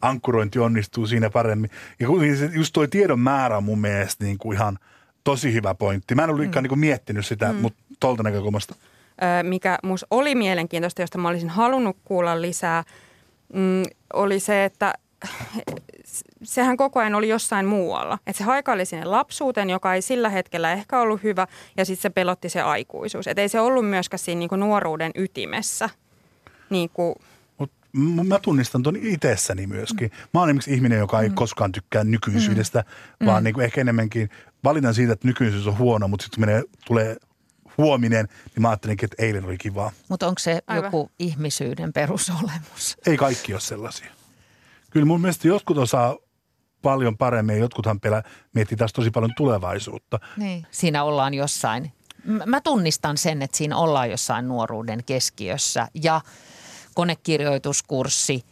ankkurointi 0.00 0.58
onnistuu 0.58 1.06
siinä 1.06 1.30
paremmin. 1.30 1.70
Ja 2.00 2.08
just 2.52 2.72
tuo 2.72 2.86
tiedon 2.86 3.20
määrä 3.20 3.56
on 3.56 3.64
mun 3.64 3.80
mielestä 3.80 4.24
niin 4.24 4.38
kuin 4.38 4.56
ihan 4.56 4.78
tosi 5.26 5.52
hyvä 5.52 5.74
pointti. 5.74 6.14
Mä 6.14 6.24
en 6.24 6.30
ollut 6.30 6.46
mm. 6.46 6.62
niin 6.62 6.78
miettinyt 6.78 7.26
sitä, 7.26 7.52
mm. 7.52 7.58
mutta 7.58 7.82
tuolta 8.00 8.22
näkökulmasta. 8.22 8.74
Öö, 9.22 9.42
mikä 9.42 9.78
musta 9.82 10.06
oli 10.10 10.34
mielenkiintoista, 10.34 11.02
josta 11.02 11.18
mä 11.18 11.28
olisin 11.28 11.48
halunnut 11.48 11.96
kuulla 12.04 12.42
lisää, 12.42 12.84
mm, 13.52 13.82
oli 14.12 14.40
se, 14.40 14.64
että 14.64 14.94
sehän 16.42 16.76
koko 16.76 17.00
ajan 17.00 17.14
oli 17.14 17.28
jossain 17.28 17.66
muualla. 17.66 18.18
Että 18.26 18.38
se 18.38 18.44
haikaili 18.44 18.84
sinne 18.84 19.04
lapsuuteen, 19.04 19.70
joka 19.70 19.94
ei 19.94 20.02
sillä 20.02 20.28
hetkellä 20.28 20.72
ehkä 20.72 21.00
ollut 21.00 21.22
hyvä, 21.22 21.46
ja 21.76 21.84
sitten 21.84 22.02
se 22.02 22.10
pelotti 22.10 22.48
se 22.48 22.60
aikuisuus. 22.60 23.26
Että 23.26 23.42
ei 23.42 23.48
se 23.48 23.60
ollut 23.60 23.88
myöskään 23.88 24.18
siinä 24.18 24.38
niinku 24.38 24.56
nuoruuden 24.56 25.12
ytimessä. 25.14 25.90
Niinku, 26.70 27.16
mä 28.24 28.38
tunnistan 28.38 28.82
tuon 28.82 28.96
itsessäni 28.96 29.66
myöskin. 29.66 30.10
Mä 30.34 30.40
oon 30.40 30.48
esimerkiksi 30.48 30.74
ihminen, 30.74 30.98
joka 30.98 31.20
ei 31.20 31.28
mm. 31.28 31.34
koskaan 31.34 31.72
tykkää 31.72 32.04
nykyisyydestä, 32.04 32.84
mm. 33.20 33.26
vaan 33.26 33.42
mm. 33.42 33.44
Niin 33.44 33.60
ehkä 33.60 33.80
enemmänkin 33.80 34.30
valitan 34.64 34.94
siitä, 34.94 35.12
että 35.12 35.28
nykyisyys 35.28 35.66
on 35.66 35.78
huono, 35.78 36.08
mutta 36.08 36.22
sitten 36.22 36.40
menee, 36.40 36.62
tulee 36.86 37.16
huominen, 37.78 38.28
niin 38.54 38.62
mä 38.62 38.68
ajattelin, 38.68 38.96
että 39.02 39.22
eilen 39.22 39.44
oli 39.44 39.58
kivaa. 39.58 39.92
Mutta 40.08 40.26
onko 40.26 40.38
se 40.38 40.60
Aivan. 40.66 40.84
joku 40.84 41.10
ihmisyyden 41.18 41.92
perusolemus? 41.92 42.96
Ei 43.06 43.16
kaikki 43.16 43.52
ole 43.52 43.60
sellaisia. 43.60 44.10
Kyllä 44.90 45.06
mun 45.06 45.20
mielestä 45.20 45.48
jotkut 45.48 45.78
osaa 45.78 46.16
paljon 46.82 47.16
paremmin 47.16 47.54
ja 47.54 47.60
jotkuthan 47.60 48.00
pelä, 48.00 48.22
miettii 48.54 48.76
taas 48.76 48.92
tosi 48.92 49.10
paljon 49.10 49.32
tulevaisuutta. 49.36 50.20
Niin. 50.36 50.66
Siinä 50.70 51.04
ollaan 51.04 51.34
jossain. 51.34 51.92
Mä 52.46 52.60
tunnistan 52.60 53.18
sen, 53.18 53.42
että 53.42 53.56
siinä 53.56 53.76
ollaan 53.76 54.10
jossain 54.10 54.48
nuoruuden 54.48 55.04
keskiössä 55.04 55.88
ja 56.02 56.20
konekirjoituskurssi, 56.96 58.44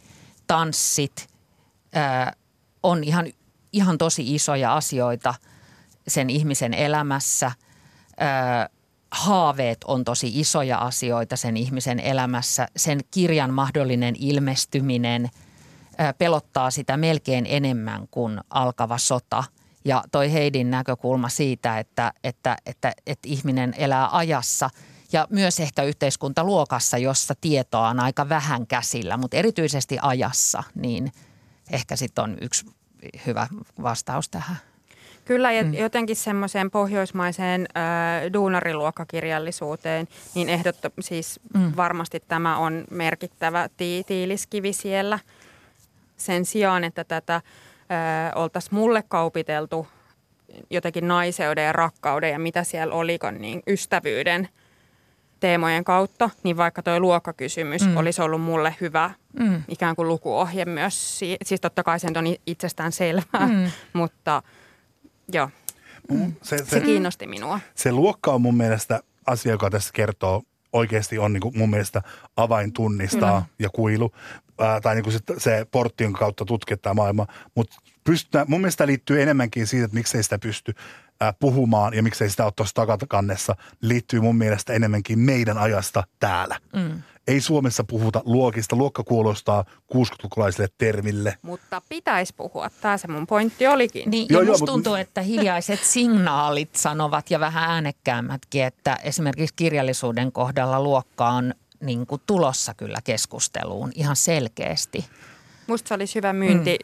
tanssit 0.47 1.27
ää, 1.93 2.33
on 2.83 3.03
ihan, 3.03 3.25
ihan 3.73 3.97
tosi 3.97 4.35
isoja 4.35 4.75
asioita 4.75 5.33
sen 6.07 6.29
ihmisen 6.29 6.73
elämässä. 6.73 7.51
Ää, 8.17 8.69
haaveet 9.11 9.83
on 9.83 10.03
tosi 10.03 10.39
isoja 10.39 10.77
asioita 10.77 11.35
sen 11.35 11.57
ihmisen 11.57 11.99
elämässä. 11.99 12.67
Sen 12.75 12.99
kirjan 13.11 13.53
mahdollinen 13.53 14.15
ilmestyminen– 14.19 15.29
pelottaa 16.17 16.71
sitä 16.71 16.97
melkein 16.97 17.45
enemmän 17.49 18.07
kuin 18.11 18.39
alkava 18.49 18.97
sota. 18.97 19.43
Ja 19.85 20.03
toi 20.11 20.33
Heidin 20.33 20.71
näkökulma 20.71 21.29
siitä, 21.29 21.79
että, 21.79 22.13
että, 22.23 22.57
että, 22.65 22.93
että 23.07 23.27
ihminen 23.29 23.73
elää 23.77 24.09
ajassa 24.11 24.69
ja 25.11 25.27
myös 25.29 25.59
ehkä 25.59 25.83
yhteiskuntaluokassa, 25.83 26.97
jossa 26.97 27.33
tietoa 27.41 27.89
on 27.89 27.99
aika 27.99 28.29
vähän 28.29 28.67
käsillä, 28.67 29.17
mutta 29.17 29.37
erityisesti 29.37 29.97
ajassa, 30.01 30.63
niin 30.75 31.11
ehkä 31.71 31.95
sitten 31.95 32.23
on 32.23 32.37
yksi 32.41 32.65
hyvä 33.25 33.47
vastaus 33.81 34.29
tähän. 34.29 34.57
Kyllä, 35.25 35.51
ja 35.51 35.63
mm. 35.63 35.73
jotenkin 35.73 36.15
semmoiseen 36.15 36.71
pohjoismaiseen 36.71 37.67
äh, 37.77 38.33
duunariluokkakirjallisuuteen, 38.33 40.07
niin 40.35 40.49
ehdotto, 40.49 40.89
siis 40.99 41.39
mm. 41.53 41.71
varmasti 41.77 42.23
tämä 42.27 42.57
on 42.57 42.83
merkittävä 42.91 43.69
ti- 43.77 44.03
tiiliskivi 44.07 44.73
siellä– 44.73 45.19
sen 46.17 46.45
sijaan, 46.45 46.83
että 46.83 47.03
tätä 47.03 47.41
oltaisiin 48.35 48.75
mulle 48.75 49.03
kaupiteltu 49.07 49.87
jotenkin 50.69 51.07
naiseuden 51.07 51.65
ja 51.65 51.73
rakkauden 51.73 52.31
ja 52.31 52.39
mitä 52.39 52.63
siellä 52.63 52.95
olikaan, 52.95 53.41
niin 53.41 53.63
ystävyyden 53.67 54.49
teemojen 55.39 55.83
kautta, 55.83 56.29
niin 56.43 56.57
vaikka 56.57 56.83
tuo 56.83 56.99
luokkakysymys 56.99 57.87
mm. 57.87 57.97
olisi 57.97 58.21
ollut 58.21 58.41
mulle 58.41 58.75
hyvä 58.81 59.11
mm. 59.39 59.63
ikään 59.67 59.95
kuin 59.95 60.07
lukuohje 60.07 60.65
myös. 60.65 61.19
Siis 61.43 61.61
totta 61.61 61.83
kai 61.83 61.99
se 61.99 62.07
on 62.07 62.35
itsestään 62.47 62.91
selvää, 62.91 63.47
mm. 63.47 63.71
mutta 63.99 64.43
joo, 65.33 65.49
mm. 66.11 66.33
se, 66.41 66.57
se, 66.57 66.65
se 66.65 66.79
kiinnosti 66.79 67.27
minua. 67.27 67.59
Se 67.75 67.91
luokka 67.91 68.31
on 68.31 68.41
mun 68.41 68.57
mielestä 68.57 68.99
asia, 69.25 69.51
joka 69.51 69.69
tässä 69.69 69.89
kertoo 69.93 70.43
oikeasti 70.73 71.19
on 71.19 71.33
niin 71.33 71.41
kuin 71.41 71.57
mun 71.57 71.69
mielestä 71.69 72.01
avain 72.37 72.73
tunnistaa 72.73 73.41
Kyllä. 73.41 73.55
ja 73.59 73.69
kuilu 73.69 74.11
ää, 74.59 74.81
tai 74.81 74.95
niin 74.95 75.03
kuin 75.03 75.13
se, 75.13 75.19
se 75.37 75.65
portti, 75.71 76.03
jonka 76.03 76.19
kautta 76.19 76.45
tutkittaa 76.45 76.93
maailma. 76.93 77.27
Mutta 77.55 77.75
mun 78.47 78.61
mielestä 78.61 78.87
liittyy 78.87 79.21
enemmänkin 79.21 79.67
siitä, 79.67 79.85
että 79.85 79.97
miksei 79.97 80.23
sitä 80.23 80.39
pysty 80.39 80.73
ää, 81.21 81.33
puhumaan 81.33 81.93
ja 81.93 82.03
miksei 82.03 82.29
sitä 82.29 82.43
ole 82.43 82.53
tuossa 82.55 82.75
takakannessa, 82.75 83.55
liittyy 83.81 84.19
mun 84.19 84.35
mielestä 84.35 84.73
enemmänkin 84.73 85.19
meidän 85.19 85.57
ajasta 85.57 86.03
täällä. 86.19 86.59
Mm. 86.75 87.01
Ei 87.27 87.41
Suomessa 87.41 87.83
puhuta 87.83 88.21
luokista. 88.25 88.75
Luokka 88.75 89.03
kuulostaa 89.03 89.65
60-lukulaiselle 89.93 90.67
termille. 90.77 91.37
Mutta 91.41 91.81
pitäisi 91.89 92.33
puhua. 92.37 92.69
Tämä 92.81 92.97
se 92.97 93.07
mun 93.07 93.27
pointti 93.27 93.67
olikin. 93.67 94.09
Niin, 94.09 94.27
joo, 94.29 94.41
ja 94.41 94.45
joo, 94.45 94.53
musta 94.53 94.65
tuntuu, 94.65 94.91
mutta... 94.91 94.99
että 94.99 95.21
hiljaiset 95.21 95.79
signaalit 95.83 96.75
sanovat 96.75 97.31
ja 97.31 97.39
vähän 97.39 97.69
äänekkäämmätkin, 97.69 98.63
että 98.63 98.95
esimerkiksi 99.03 99.55
kirjallisuuden 99.55 100.31
kohdalla 100.31 100.83
luokka 100.83 101.29
on 101.29 101.53
niin 101.81 102.05
kuin 102.05 102.21
tulossa 102.27 102.73
kyllä 102.73 102.99
keskusteluun 103.03 103.91
ihan 103.95 104.15
selkeästi. 104.15 105.05
Musta 105.67 105.87
se 105.87 105.93
olisi 105.93 106.15
hyvä 106.15 106.33
myynti, 106.33 106.79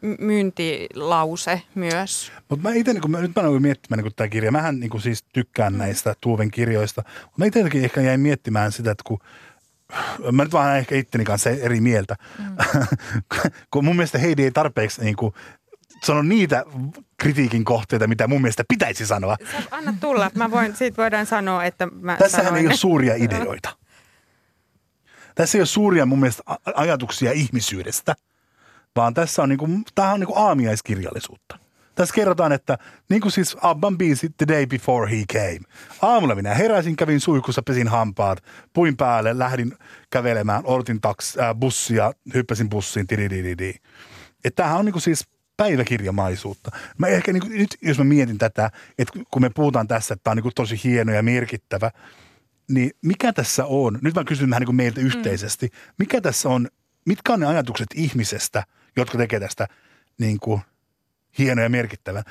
mm. 0.00 0.16
myyntilause 0.18 1.62
myös. 1.74 2.32
Mutta 2.48 2.68
mä 2.68 2.74
itse, 2.74 2.92
niin 2.92 3.12
nyt 3.20 3.36
mä 3.36 3.42
olen 3.42 3.62
miettimään 3.62 4.04
niin 4.04 4.14
tämä 4.16 4.28
kirja, 4.28 4.52
mähän 4.52 4.80
niin 4.80 5.00
siis 5.00 5.24
tykkään 5.32 5.72
mm. 5.72 5.78
näistä 5.78 6.14
Tuuven 6.20 6.50
kirjoista. 6.50 7.02
Mä 7.36 7.46
itse 7.46 7.64
ehkä 7.74 8.00
jäin 8.00 8.20
miettimään 8.20 8.72
sitä, 8.72 8.90
että 8.90 9.04
kun 9.06 9.18
mä 10.32 10.44
nyt 10.44 10.52
vaan 10.52 10.78
ehkä 10.78 10.94
itteni 10.94 11.24
kanssa 11.24 11.50
eri 11.50 11.80
mieltä, 11.80 12.16
mm. 12.38 12.56
kun 13.70 13.84
mun 13.84 13.96
mielestä 13.96 14.18
Heidi 14.18 14.44
ei 14.44 14.50
tarpeeksi 14.50 15.00
niin 15.00 15.16
kuin, 15.16 15.34
sano 16.04 16.22
niitä 16.22 16.64
kritiikin 17.16 17.64
kohteita, 17.64 18.06
mitä 18.06 18.28
mun 18.28 18.42
mielestä 18.42 18.64
pitäisi 18.68 19.06
sanoa. 19.06 19.36
Sä 19.52 19.62
anna 19.70 19.94
tulla, 20.00 20.30
mä 20.34 20.50
voin, 20.50 20.76
siitä 20.76 20.96
voidaan 21.02 21.26
sanoa, 21.26 21.64
että 21.64 21.86
mä 21.86 22.16
Tässähän 22.16 22.46
sanoin. 22.46 22.60
ei 22.60 22.66
ole 22.66 22.76
suuria 22.76 23.14
ideoita. 23.14 23.68
Tässä 25.36 25.58
ei 25.58 25.60
ole 25.60 25.66
suuria 25.66 26.06
mun 26.06 26.20
mielestä 26.20 26.42
ajatuksia 26.74 27.32
ihmisyydestä, 27.32 28.14
vaan 28.96 29.14
tässä 29.14 29.42
on, 29.42 29.48
niinku, 29.48 29.68
tämä 29.94 30.12
on 30.12 30.20
niinku 30.20 30.38
aamiaiskirjallisuutta. 30.38 31.58
Tässä 31.94 32.14
kerrotaan, 32.14 32.52
että 32.52 32.78
niin 33.08 33.20
kuin 33.20 33.32
siis 33.32 33.56
Abban 33.62 33.98
biisi 33.98 34.30
The 34.36 34.46
Day 34.48 34.66
Before 34.66 35.10
He 35.10 35.24
Came. 35.32 35.60
Aamulla 36.02 36.34
minä 36.34 36.54
heräsin, 36.54 36.96
kävin 36.96 37.20
suihkussa, 37.20 37.62
pesin 37.62 37.88
hampaat, 37.88 38.44
puin 38.72 38.96
päälle, 38.96 39.38
lähdin 39.38 39.76
kävelemään, 40.10 40.62
odotin 40.64 41.00
taks, 41.00 41.38
äh, 41.38 41.54
bussia, 41.54 42.12
hyppäsin 42.34 42.68
bussiin, 42.68 43.06
tididididi. 43.06 43.74
Että 44.44 44.56
tämähän 44.56 44.78
on 44.78 44.84
niin 44.84 44.92
kuin 44.92 45.02
siis 45.02 45.28
päiväkirjamaisuutta. 45.56 46.70
Mä 46.98 47.06
ehkä 47.06 47.32
niin 47.32 47.40
kuin, 47.40 47.58
nyt 47.58 47.76
jos 47.82 47.98
mä 47.98 48.04
mietin 48.04 48.38
tätä, 48.38 48.70
että 48.98 49.18
kun 49.30 49.42
me 49.42 49.50
puhutaan 49.50 49.88
tässä, 49.88 50.14
että 50.14 50.24
tämä 50.24 50.32
on 50.32 50.36
niin 50.36 50.42
kuin 50.42 50.54
tosi 50.54 50.80
hieno 50.84 51.12
ja 51.12 51.22
merkittävä, 51.22 51.90
niin 52.68 52.90
mikä 53.02 53.32
tässä 53.32 53.64
on, 53.66 53.98
nyt 54.02 54.14
mä 54.14 54.24
kysyn 54.24 54.50
vähän 54.50 54.60
niin 54.60 54.66
kuin 54.66 54.76
meiltä 54.76 55.00
mm. 55.00 55.06
yhteisesti, 55.06 55.70
mikä 55.98 56.20
tässä 56.20 56.48
on, 56.48 56.68
mitkä 57.04 57.32
on 57.32 57.40
ne 57.40 57.46
ajatukset 57.46 57.88
ihmisestä, 57.94 58.64
jotka 58.96 59.18
tekee 59.18 59.40
tästä 59.40 59.66
niin 60.18 60.40
kuin 60.40 60.60
hieno 61.38 61.62
ja 61.62 61.68
merkittävä? 61.68 62.22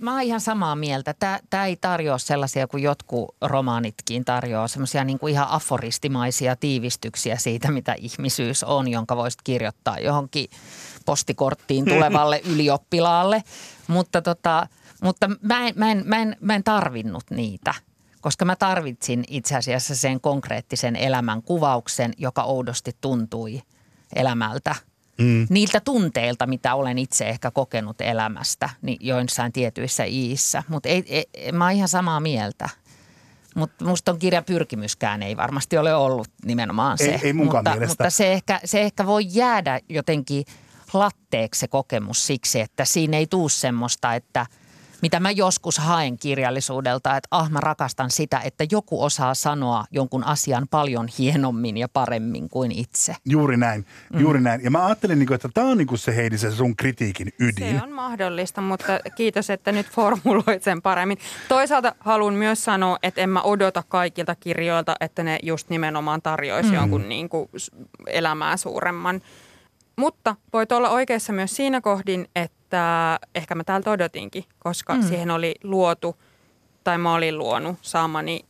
Mä 0.00 0.12
oon 0.12 0.22
ihan 0.22 0.40
samaa 0.40 0.76
mieltä. 0.76 1.14
Tämä 1.50 1.66
ei 1.66 1.76
tarjoa 1.76 2.18
sellaisia 2.18 2.66
kuin 2.66 2.82
jotkut 2.82 3.36
romaanitkin 3.40 4.24
tarjoaa, 4.24 4.68
semmoisia 4.68 5.04
niin 5.04 5.28
ihan 5.28 5.48
aforistimaisia 5.50 6.56
tiivistyksiä 6.56 7.36
siitä, 7.36 7.70
mitä 7.70 7.94
ihmisyys 7.98 8.64
on, 8.64 8.88
jonka 8.88 9.16
voisit 9.16 9.42
kirjoittaa 9.44 9.98
johonkin 9.98 10.50
postikorttiin 11.06 11.84
tulevalle 11.94 12.40
ylioppilaalle. 12.44 13.42
Mutta, 13.88 14.22
tota, 14.22 14.66
mutta 15.02 15.30
mä, 15.42 15.68
en, 15.68 15.74
mä, 15.76 15.90
en, 15.90 16.02
mä, 16.06 16.16
en, 16.16 16.36
mä 16.40 16.54
en 16.54 16.64
tarvinnut 16.64 17.24
niitä– 17.30 17.74
koska 18.20 18.44
mä 18.44 18.56
tarvitsin 18.56 19.24
itse 19.28 19.56
asiassa 19.56 19.94
sen 19.94 20.20
konkreettisen 20.20 20.96
elämän 20.96 21.42
kuvauksen, 21.42 22.12
joka 22.18 22.42
oudosti 22.42 22.96
tuntui 23.00 23.62
elämältä. 24.16 24.74
Mm. 25.18 25.46
Niiltä 25.50 25.80
tunteilta, 25.80 26.46
mitä 26.46 26.74
olen 26.74 26.98
itse 26.98 27.28
ehkä 27.28 27.50
kokenut 27.50 28.00
elämästä 28.00 28.70
niin 28.82 28.98
joissain 29.00 29.52
tietyissä 29.52 30.04
iissä. 30.04 30.62
Mutta 30.68 30.88
ei, 30.88 31.26
ei, 31.34 31.52
mä 31.52 31.64
oon 31.64 31.72
ihan 31.72 31.88
samaa 31.88 32.20
mieltä. 32.20 32.68
Mutta 33.54 33.84
musta 33.84 34.12
on 34.12 34.18
kirjan 34.18 34.44
pyrkimyskään 34.44 35.22
ei 35.22 35.36
varmasti 35.36 35.78
ole 35.78 35.94
ollut 35.94 36.28
nimenomaan 36.44 36.98
se. 36.98 37.04
Ei, 37.04 37.20
ei 37.22 37.32
munkaan 37.32 37.64
mutta, 37.64 37.70
mielestä. 37.70 37.90
mutta 37.90 38.10
se 38.10 38.32
ehkä, 38.32 38.60
se 38.64 38.80
ehkä 38.80 39.06
voi 39.06 39.24
jäädä 39.28 39.80
jotenkin 39.88 40.44
latteeksi 40.92 41.58
se 41.58 41.68
kokemus 41.68 42.26
siksi, 42.26 42.60
että 42.60 42.84
siinä 42.84 43.16
ei 43.16 43.26
tuu 43.26 43.48
semmoista, 43.48 44.14
että– 44.14 44.46
mitä 45.02 45.20
mä 45.20 45.30
joskus 45.30 45.78
haen 45.78 46.18
kirjallisuudelta, 46.18 47.16
että 47.16 47.28
ah 47.30 47.50
mä 47.50 47.60
rakastan 47.60 48.10
sitä, 48.10 48.40
että 48.44 48.64
joku 48.70 49.02
osaa 49.02 49.34
sanoa 49.34 49.84
jonkun 49.90 50.24
asian 50.24 50.68
paljon 50.70 51.08
hienommin 51.18 51.76
ja 51.76 51.88
paremmin 51.88 52.48
kuin 52.48 52.72
itse. 52.72 53.16
Juuri 53.24 53.56
näin, 53.56 53.86
mm. 54.12 54.20
juuri 54.20 54.40
näin. 54.40 54.64
Ja 54.64 54.70
mä 54.70 54.86
ajattelin, 54.86 55.18
niinku, 55.18 55.34
että 55.34 55.48
tämä 55.54 55.66
on 55.66 55.78
niinku 55.78 55.96
se 55.96 56.16
Heidi 56.16 56.38
se 56.38 56.50
sun 56.50 56.76
kritiikin 56.76 57.32
ydin. 57.38 57.76
Se 57.76 57.82
on 57.82 57.92
mahdollista, 57.92 58.60
mutta 58.60 59.00
kiitos, 59.16 59.50
että 59.50 59.72
nyt 59.72 59.90
formuloit 59.90 60.62
sen 60.62 60.82
paremmin. 60.82 61.18
Toisaalta 61.48 61.94
haluan 62.00 62.34
myös 62.34 62.64
sanoa, 62.64 62.98
että 63.02 63.20
en 63.20 63.30
mä 63.30 63.42
odota 63.42 63.82
kaikilta 63.88 64.34
kirjoilta, 64.34 64.96
että 65.00 65.22
ne 65.22 65.38
just 65.42 65.70
nimenomaan 65.70 66.22
tarjoisi 66.22 66.68
mm. 66.68 66.74
jonkun 66.74 67.08
niinku 67.08 67.50
elämää 68.06 68.56
suuremman. 68.56 69.20
Mutta 69.96 70.36
voit 70.52 70.72
olla 70.72 70.90
oikeassa 70.90 71.32
myös 71.32 71.56
siinä 71.56 71.80
kohdin, 71.80 72.28
että 72.36 72.59
että 72.70 73.18
ehkä 73.34 73.54
mä 73.54 73.64
täältä 73.64 73.90
odotinkin, 73.90 74.44
koska 74.58 74.94
mm. 74.94 75.02
siihen 75.02 75.30
oli 75.30 75.54
luotu 75.62 76.16
tai 76.84 76.98
mä 76.98 77.14
olin 77.14 77.38
luonut 77.38 77.78
saamani 77.82 78.44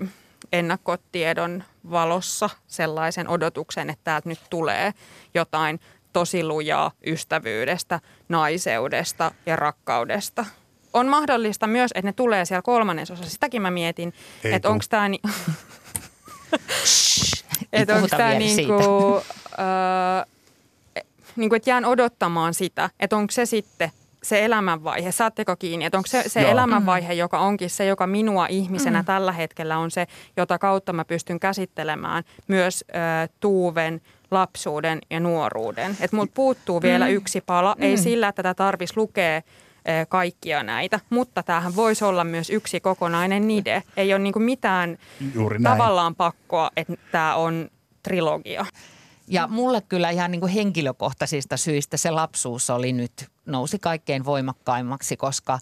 ö, 0.00 0.06
ennakkotiedon 0.52 1.64
valossa 1.90 2.50
sellaisen 2.66 3.28
odotuksen, 3.28 3.90
että 3.90 4.04
täältä 4.04 4.28
nyt 4.28 4.40
tulee 4.50 4.92
jotain 5.34 5.80
tosi 6.12 6.44
lujaa 6.44 6.90
ystävyydestä, 7.06 8.00
naiseudesta 8.28 9.32
ja 9.46 9.56
rakkaudesta. 9.56 10.44
On 10.92 11.06
mahdollista 11.06 11.66
myös, 11.66 11.90
että 11.94 12.08
ne 12.08 12.12
tulee 12.12 12.44
siellä 12.44 12.62
kolmannesosassa. 12.62 13.30
Sitäkin 13.30 13.62
mä 13.62 13.70
mietin, 13.70 14.12
Ei 14.44 14.52
että 14.52 14.68
onko 14.68 14.84
tämä... 14.88 15.08
Ni- 15.08 15.20
että 17.72 17.94
onko 17.94 18.08
tämä 18.08 18.34
niinku, 18.34 19.22
niin 21.38 21.50
kuin, 21.50 21.56
että 21.56 21.70
jään 21.70 21.84
odottamaan 21.84 22.54
sitä, 22.54 22.90
että 23.00 23.16
onko 23.16 23.30
se 23.30 23.46
sitten 23.46 23.90
se 24.22 24.44
elämänvaihe, 24.44 25.12
saatteko 25.12 25.56
kiinni, 25.56 25.84
että 25.84 25.98
onko 25.98 26.06
se, 26.06 26.22
se 26.26 26.50
elämänvaihe, 26.50 27.12
joka 27.12 27.38
onkin 27.38 27.70
se, 27.70 27.84
joka 27.84 28.06
minua 28.06 28.46
ihmisenä 28.46 29.02
mm. 29.02 29.06
tällä 29.06 29.32
hetkellä 29.32 29.78
on 29.78 29.90
se, 29.90 30.06
jota 30.36 30.58
kautta 30.58 30.92
mä 30.92 31.04
pystyn 31.04 31.40
käsittelemään 31.40 32.24
myös 32.48 32.84
äh, 32.96 33.28
Tuuven 33.40 34.00
lapsuuden 34.30 34.98
ja 35.10 35.20
nuoruuden. 35.20 35.96
Että 36.00 36.16
multa 36.16 36.32
puuttuu 36.34 36.82
vielä 36.82 37.06
mm. 37.06 37.12
yksi 37.12 37.40
pala, 37.40 37.74
mm. 37.78 37.82
ei 37.82 37.96
sillä, 37.96 38.28
että 38.28 38.42
tätä 38.42 38.54
tarvitsisi 38.54 39.00
lukea 39.00 39.42
kaikkia 40.08 40.62
näitä, 40.62 41.00
mutta 41.10 41.42
tämähän 41.42 41.76
voisi 41.76 42.04
olla 42.04 42.24
myös 42.24 42.50
yksi 42.50 42.80
kokonainen 42.80 43.48
nide. 43.48 43.82
Ei 43.96 44.12
ole 44.12 44.18
niin 44.18 44.42
mitään 44.42 44.98
tavallaan 45.62 46.14
pakkoa, 46.14 46.70
että 46.76 46.94
tämä 47.12 47.34
on 47.34 47.68
trilogia. 48.02 48.66
Ja 49.30 49.46
mulle 49.46 49.80
kyllä 49.80 50.10
ihan 50.10 50.30
niin 50.30 50.40
kuin 50.40 50.52
henkilökohtaisista 50.52 51.56
syistä 51.56 51.96
se 51.96 52.10
lapsuus 52.10 52.70
oli 52.70 52.92
nyt, 52.92 53.28
nousi 53.46 53.78
kaikkein 53.78 54.24
voimakkaimmaksi, 54.24 55.16
koska 55.16 55.58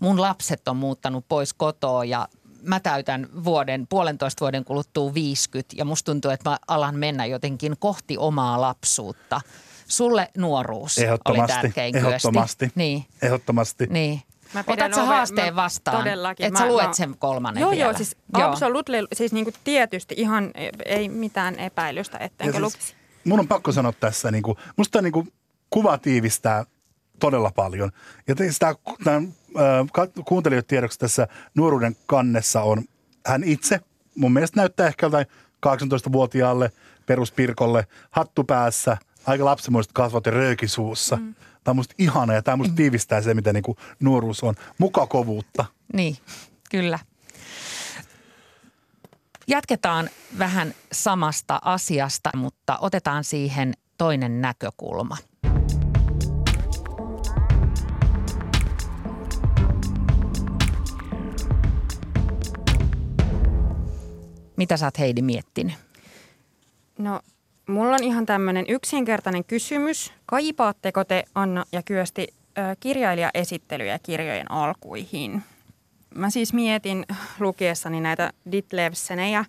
mun 0.00 0.20
lapset 0.20 0.68
on 0.68 0.76
muuttanut 0.76 1.24
pois 1.28 1.54
kotoa 1.54 2.04
ja 2.04 2.28
mä 2.62 2.80
täytän 2.80 3.28
vuoden, 3.44 3.86
puolentoista 3.86 4.40
vuoden 4.40 4.64
kuluttua 4.64 5.14
50 5.14 5.74
ja 5.76 5.84
musta 5.84 6.12
tuntuu, 6.12 6.30
että 6.30 6.50
mä 6.50 6.58
alan 6.68 6.96
mennä 6.96 7.26
jotenkin 7.26 7.76
kohti 7.78 8.16
omaa 8.18 8.60
lapsuutta. 8.60 9.40
Sulle 9.88 10.28
nuoruus 10.36 10.96
oli 11.24 11.38
tärkein 11.46 11.96
Ehdottomasti. 11.96 12.72
Niin. 12.74 13.04
Ehdottomasti. 13.22 13.86
Niin. 13.90 14.22
Mä 14.54 14.64
Otatko 14.66 14.96
sä 14.96 15.04
haasteen 15.04 15.54
mä, 15.54 15.62
vastaan? 15.62 15.96
Todellakin. 15.96 16.46
Että 16.46 16.58
sä 16.58 16.66
luet 16.66 16.86
mä, 16.86 16.92
sen 16.92 17.14
kolmannen 17.18 17.60
Joo, 17.60 17.70
vielä? 17.70 17.84
joo, 17.84 17.96
siis 17.96 18.16
joo. 18.38 18.48
absolutely, 18.48 19.06
siis 19.12 19.32
niinku 19.32 19.52
tietysti 19.64 20.14
ihan 20.18 20.50
ei 20.84 21.08
mitään 21.08 21.58
epäilystä, 21.58 22.18
ettenkö 22.18 22.52
siis, 22.52 22.62
lukisi 22.62 22.94
mun 23.24 23.40
on 23.40 23.48
pakko 23.48 23.72
sanoa 23.72 23.92
tässä, 23.92 24.30
niin 24.30 24.42
kuin, 24.42 24.58
musta 24.76 25.02
niin 25.02 25.12
kuin, 25.12 25.32
kuva 25.70 25.98
tiivistää 25.98 26.64
todella 27.18 27.50
paljon. 27.54 27.90
Ja 28.28 28.34
sitä, 28.50 28.74
tämän, 29.04 29.34
äh, 29.56 30.24
kuuntelijoiden 30.24 30.68
tiedoksi 30.68 30.98
tässä 30.98 31.28
nuoruuden 31.54 31.96
kannessa 32.06 32.62
on 32.62 32.84
hän 33.26 33.44
itse. 33.44 33.80
Mun 34.14 34.32
mielestä 34.32 34.60
näyttää 34.60 34.86
ehkä 34.86 35.06
jotain 35.06 35.26
18-vuotiaalle 35.66 36.72
peruspirkolle 37.06 37.86
hattu 38.10 38.44
päässä, 38.44 38.96
aika 39.26 39.44
lapsimuiset 39.44 39.92
kasvot 39.92 40.26
ja 40.26 40.32
röökisuussa. 40.32 41.16
Mm. 41.16 41.34
Tämä 41.34 41.72
on 41.72 41.76
musta 41.76 41.94
ihana 41.98 42.34
ja 42.34 42.42
tämä 42.42 42.56
musta 42.56 42.74
tiivistää 42.74 43.22
se, 43.22 43.34
mitä 43.34 43.52
niin 43.52 43.62
kuin 43.62 43.78
nuoruus 44.00 44.42
on. 44.42 44.54
Mukakovuutta. 44.78 45.64
Niin, 45.92 46.16
kyllä. 46.70 46.98
Jatketaan 49.48 50.10
vähän 50.38 50.74
samasta 50.92 51.60
asiasta, 51.64 52.30
mutta 52.36 52.78
otetaan 52.80 53.24
siihen 53.24 53.74
toinen 53.98 54.40
näkökulma. 54.40 55.16
Mitä 64.56 64.76
sä 64.76 64.86
oot 64.86 64.98
Heidi 64.98 65.22
miettinyt? 65.22 65.74
No, 66.98 67.20
mulla 67.68 67.94
on 67.94 68.02
ihan 68.04 68.26
tämmöinen 68.26 68.64
yksinkertainen 68.68 69.44
kysymys. 69.44 70.12
Kaipaatteko 70.26 71.04
te, 71.04 71.24
Anna 71.34 71.64
ja 71.72 71.82
Kyösti, 71.82 72.28
kirjailijaesittelyjä 72.80 73.98
kirjojen 73.98 74.50
alkuihin? 74.50 75.42
Mä 76.14 76.30
siis 76.30 76.52
mietin 76.52 77.04
lukiessani 77.40 78.00
näitä 78.00 78.32
Ditlevsenejä, 78.52 79.44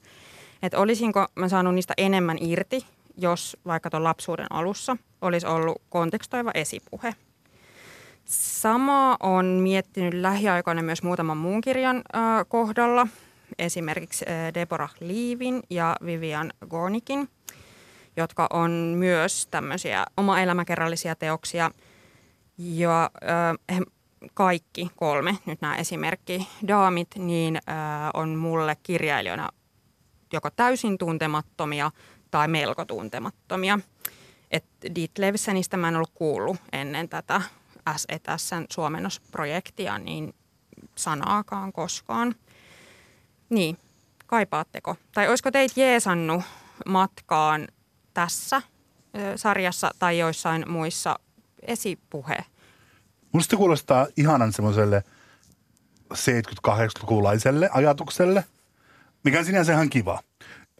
että 0.62 0.80
olisinko 0.80 1.28
mä 1.36 1.49
saanut 1.49 1.75
niistä 1.75 1.93
enemmän 1.97 2.38
irti, 2.41 2.86
jos 3.17 3.58
vaikka 3.65 3.89
tuon 3.89 4.04
lapsuuden 4.04 4.47
alussa 4.49 4.97
olisi 5.21 5.47
ollut 5.47 5.82
kontekstoiva 5.89 6.51
esipuhe. 6.54 7.15
Sama 8.25 9.17
on 9.19 9.45
miettinyt 9.45 10.13
lähiaikoina 10.13 10.82
myös 10.82 11.04
muutaman 11.04 11.38
muun 11.38 11.62
kirjan 11.62 11.97
äh, 11.97 12.45
kohdalla, 12.47 13.08
esimerkiksi 13.60 14.25
äh, 14.28 14.54
Deborah 14.54 14.95
Leavin 14.99 15.63
ja 15.69 15.95
Vivian 16.06 16.54
Gornikin, 16.69 17.30
jotka 18.17 18.47
on 18.49 18.71
myös 18.97 19.47
tämmöisiä 19.51 20.06
oma 20.17 20.41
elämäkerrallisia 20.41 21.15
teoksia. 21.15 21.71
Ja 22.58 23.12
äh, 23.69 23.82
kaikki 24.33 24.89
kolme, 24.95 25.38
nyt 25.45 25.61
nämä 25.61 25.75
esimerkki 25.75 26.47
daamit, 26.67 27.07
niin 27.15 27.59
ää, 27.67 28.11
on 28.13 28.29
mulle 28.29 28.77
kirjailijana 28.83 29.49
joko 30.33 30.49
täysin 30.49 30.97
tuntemattomia 30.97 31.91
tai 32.31 32.47
melko 32.47 32.85
tuntemattomia. 32.85 33.79
Et 34.51 34.65
Ditlevsenistä 34.95 35.77
mä 35.77 35.88
en 35.88 35.95
ollut 35.95 36.11
kuullut 36.13 36.57
ennen 36.71 37.09
tätä 37.09 37.41
SETSn 37.95 38.65
suomennosprojektia, 38.69 39.97
niin 39.97 40.33
sanaakaan 40.95 41.73
koskaan. 41.73 42.35
Niin, 43.49 43.77
kaipaatteko? 44.25 44.95
Tai 45.13 45.29
olisiko 45.29 45.51
teit 45.51 45.77
jeesannut 45.77 46.43
matkaan 46.85 47.67
tässä 48.13 48.61
sarjassa 49.35 49.91
tai 49.99 50.19
joissain 50.19 50.71
muissa 50.71 51.19
esipuhe 51.61 52.45
Musta 53.36 53.58
kuulostaa 53.58 54.08
ihanan 54.17 54.54
semmoiselle 54.54 55.04
70-80-lukulaiselle 56.13 57.69
ajatukselle, 57.71 58.43
mikä 59.24 59.39
on 59.39 59.45
sinänsä 59.45 59.74
ihan 59.74 59.89
kiva. 59.89 60.19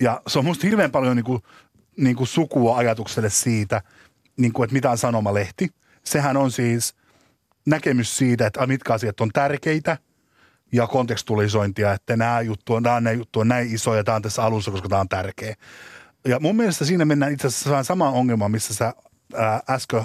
Ja 0.02 0.22
se 0.28 0.40
on 0.40 0.46
musta 0.46 0.68
hirveän 0.68 0.92
paljon 0.92 1.16
niin 1.16 1.24
kuin, 1.24 1.42
niin 1.98 2.16
kuin 2.16 2.28
sukua 2.28 2.78
ajatukselle 2.78 3.30
siitä, 3.30 3.82
niin 4.38 4.54
kuin, 4.54 4.64
että 4.64 4.74
mitä 4.74 4.92
on 4.92 4.98
sanomalehti. 4.98 5.70
Sehän 6.04 6.38
on 6.38 6.52
siis 6.52 6.96
näkemys 7.66 8.18
siitä, 8.18 8.48
että 8.48 8.68
mitkä 8.68 8.94
asiat 8.94 9.22
on 9.22 9.30
tärkeitä 9.34 9.98
ja 10.72 10.88
kontekstualisointia, 10.88 11.94
että 11.94 12.18
nämä 12.18 12.42
juttu 12.42 12.74
on, 12.74 12.84
nämä 12.84 13.12
juttu 13.12 13.40
on 13.40 13.48
näin 13.48 13.76
iso 13.76 13.96
ja 13.96 14.04
tämä 14.04 14.16
on 14.16 14.22
tässä 14.22 14.44
alussa, 14.44 14.72
koska 14.72 14.90
tämä 14.90 15.02
on 15.02 15.10
tärkeä. 15.10 15.56
Ja 16.28 16.40
mun 16.40 16.56
mielestä 16.56 16.86
siinä 16.86 17.06
mennään 17.06 17.34
itse 17.34 17.48
asiassa 17.48 17.84
samaan 17.84 18.14
ongelmaan, 18.14 18.52
missä 18.52 18.74
sä 18.74 18.94
ää, 19.36 19.62
äsken 19.70 20.04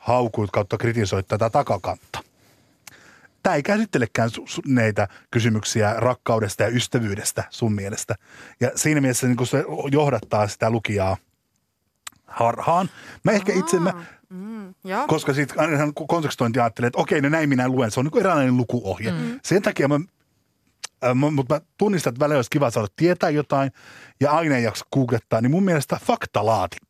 haukuit 0.00 0.50
kautta 0.50 0.78
kritisoit 0.78 1.28
tätä 1.28 1.50
takakantta. 1.50 2.20
Tämä 3.42 3.56
ei 3.56 3.62
käsittelekään 3.62 4.30
neitä 4.66 5.08
kysymyksiä 5.30 5.94
rakkaudesta 5.96 6.62
ja 6.62 6.68
ystävyydestä 6.68 7.44
sun 7.50 7.72
mielestä. 7.72 8.14
Ja 8.60 8.70
siinä 8.74 9.00
mielessä 9.00 9.26
niin 9.26 9.46
se 9.46 9.64
johdattaa 9.90 10.48
sitä 10.48 10.70
lukijaa 10.70 11.16
harhaan. 12.26 12.90
Mä 13.24 13.32
ehkä 13.32 13.52
itse, 13.52 13.80
mä, 13.80 13.92
mm, 14.28 14.74
koska 15.06 15.34
siitä 15.34 15.54
kontekstointi 16.08 16.60
ajattelee, 16.60 16.86
että 16.86 17.00
okei, 17.00 17.20
no 17.20 17.28
näin 17.28 17.48
minä 17.48 17.68
luen. 17.68 17.90
Se 17.90 18.00
on 18.00 18.06
niin 18.06 18.20
eräänlainen 18.20 18.56
lukuohje. 18.56 19.12
Mm. 19.12 19.40
Sen 19.44 19.62
takia 19.62 19.88
mä 19.88 20.00
äh, 21.04 21.14
mutta 21.14 21.54
mä 21.54 21.60
tunnistan, 21.78 22.10
että 22.10 22.20
välillä 22.20 22.38
olisi 22.38 22.50
kiva 22.50 22.70
saada 22.70 22.88
tietää 22.96 23.30
jotain 23.30 23.72
ja 24.20 24.30
aina 24.30 24.56
ei 24.56 24.64
jaksa 24.64 24.84
googlettaa, 24.92 25.40
niin 25.40 25.50
mun 25.50 25.64
mielestä 25.64 26.00
faktalaatikko. 26.04 26.89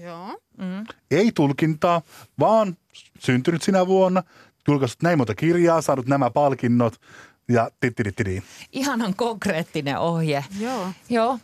Joo. 0.00 0.38
Mm. 0.58 0.86
Ei 1.10 1.32
tulkintaa, 1.32 2.02
vaan 2.38 2.76
syntynyt 3.18 3.62
sinä 3.62 3.86
vuonna, 3.86 4.22
julkaisut 4.68 5.02
näin 5.02 5.18
monta 5.18 5.34
kirjaa, 5.34 5.82
saanut 5.82 6.06
nämä 6.06 6.30
palkinnot 6.30 7.00
ja 7.48 7.70
tittirittiri. 7.80 8.42
Ihanan 8.72 9.14
konkreettinen 9.14 9.98
ohje. 9.98 10.44
Joo. 10.60 10.88
Joo. 11.10 11.38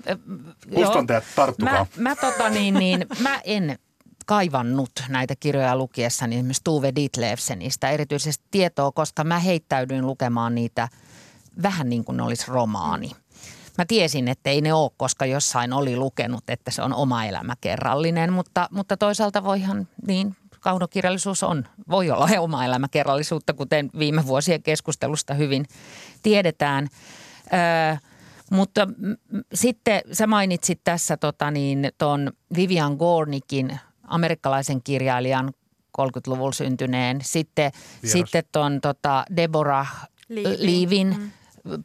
teidät, 1.06 1.24
tarttukaa. 1.37 1.87
Mä, 1.96 2.02
mä, 2.02 2.16
tota 2.16 2.48
niin, 2.48 2.74
niin, 2.74 3.06
mä 3.20 3.40
en 3.44 3.78
kaivannut 4.26 4.90
näitä 5.08 5.34
kirjoja 5.40 5.76
lukiessani 5.76 6.37
esimerkiksi 6.37 6.64
Tuve 6.64 6.92
Ditlevsenistä 6.96 7.90
erityisesti 7.90 8.44
tietoa, 8.50 8.92
koska 8.92 9.24
mä 9.24 9.38
heittäydyin 9.38 10.06
lukemaan 10.06 10.54
niitä 10.54 10.88
vähän 11.62 11.88
niin 11.88 12.04
kuin 12.04 12.16
ne 12.16 12.22
olisi 12.22 12.44
romaani. 12.48 13.11
Mä 13.78 13.84
tiesin, 13.88 14.28
että 14.28 14.50
ei 14.50 14.60
ne 14.60 14.74
ole, 14.74 14.90
koska 14.96 15.26
jossain 15.26 15.72
oli 15.72 15.96
lukenut, 15.96 16.50
että 16.50 16.70
se 16.70 16.82
on 16.82 16.94
oma 16.94 17.24
elämäkerrallinen, 17.24 18.32
mutta, 18.32 18.68
mutta 18.70 18.96
toisaalta 18.96 19.44
voihan 19.44 19.88
niin 20.06 20.36
kaunokirjallisuus 20.60 21.42
on, 21.42 21.64
voi 21.90 22.10
olla 22.10 22.28
oma 22.40 22.64
elämäkerrallisuutta, 22.64 23.54
kuten 23.54 23.90
viime 23.98 24.26
vuosien 24.26 24.62
keskustelusta 24.62 25.34
hyvin 25.34 25.66
tiedetään. 26.22 26.88
Öö, 27.52 27.96
mutta 28.50 28.86
m- 28.86 29.12
sitten 29.54 30.00
sä 30.12 30.26
mainitsit 30.26 30.80
tässä 30.84 31.16
tota 31.16 31.50
niin, 31.50 31.90
ton 31.98 32.32
Vivian 32.56 32.94
Gornickin, 32.94 33.80
amerikkalaisen 34.04 34.82
kirjailijan 34.82 35.52
30-luvulla 36.00 36.52
syntyneen. 36.52 37.18
Sitten, 37.22 37.72
Vieras. 38.02 38.12
sitten 38.12 38.44
ton 38.52 38.80
tota 38.80 39.24
Deborah 39.36 40.08
Leavin. 40.28 40.66
Liivin, 40.66 41.16
mm. 41.18 41.30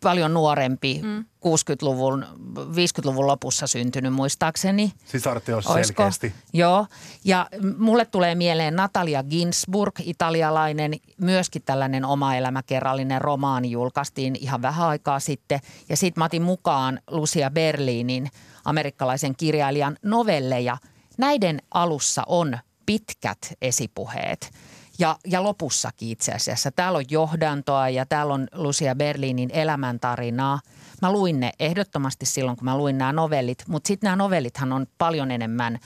Paljon 0.04 0.34
nuorempi, 0.34 1.00
mm. 1.04 1.26
60-luvun, 1.46 2.26
50-luvun 2.58 3.28
lopussa 3.28 3.68
syntynyt 3.68 4.14
muistaakseni. 4.14 4.94
Sisarteos 5.06 5.68
Oisko? 5.68 5.84
selkeästi. 5.84 6.34
Joo, 6.54 6.88
ja 7.24 7.48
mulle 7.78 8.06
tulee 8.06 8.36
mieleen 8.36 8.76
Natalia 8.76 9.24
Ginsburg, 9.24 10.00
italialainen, 10.04 10.94
myöskin 11.18 11.62
tällainen 11.66 12.06
oma 12.06 12.36
elämäkerrallinen 12.36 13.22
romaani 13.22 13.72
julkaistiin 13.72 14.36
ihan 14.40 14.62
vähän 14.62 14.88
aikaa 14.88 15.20
sitten. 15.20 15.60
Ja 15.90 15.98
sitten 15.98 16.22
mä 16.22 16.26
otin 16.26 16.42
mukaan 16.42 17.00
Lucia 17.12 17.52
Berlinin, 17.52 18.30
amerikkalaisen 18.66 19.36
kirjailijan 19.36 19.98
novelleja. 20.04 20.78
Näiden 21.18 21.62
alussa 21.74 22.24
on 22.28 22.58
pitkät 22.86 23.54
esipuheet. 23.62 24.52
Ja, 25.00 25.18
ja 25.26 25.44
lopussakin 25.44 26.10
itse 26.10 26.32
asiassa. 26.32 26.72
Täällä 26.72 26.98
on 26.98 27.06
johdantoa 27.10 27.90
ja 27.90 28.06
täällä 28.06 28.34
on 28.34 28.48
Lucia 28.54 28.96
Berlinin 28.96 29.50
elämäntarinaa. 29.54 30.60
Mä 31.02 31.12
luin 31.12 31.40
ne 31.40 31.52
ehdottomasti 31.60 32.26
silloin, 32.26 32.58
kun 32.58 32.66
mä 32.66 32.78
luin 32.78 32.98
nämä 32.98 33.12
novellit, 33.14 33.64
mutta 33.68 33.88
sitten 33.88 34.08
nämä 34.08 34.16
novellithan 34.16 34.74
on 34.74 34.88
paljon 34.98 35.32
enemmän 35.32 35.80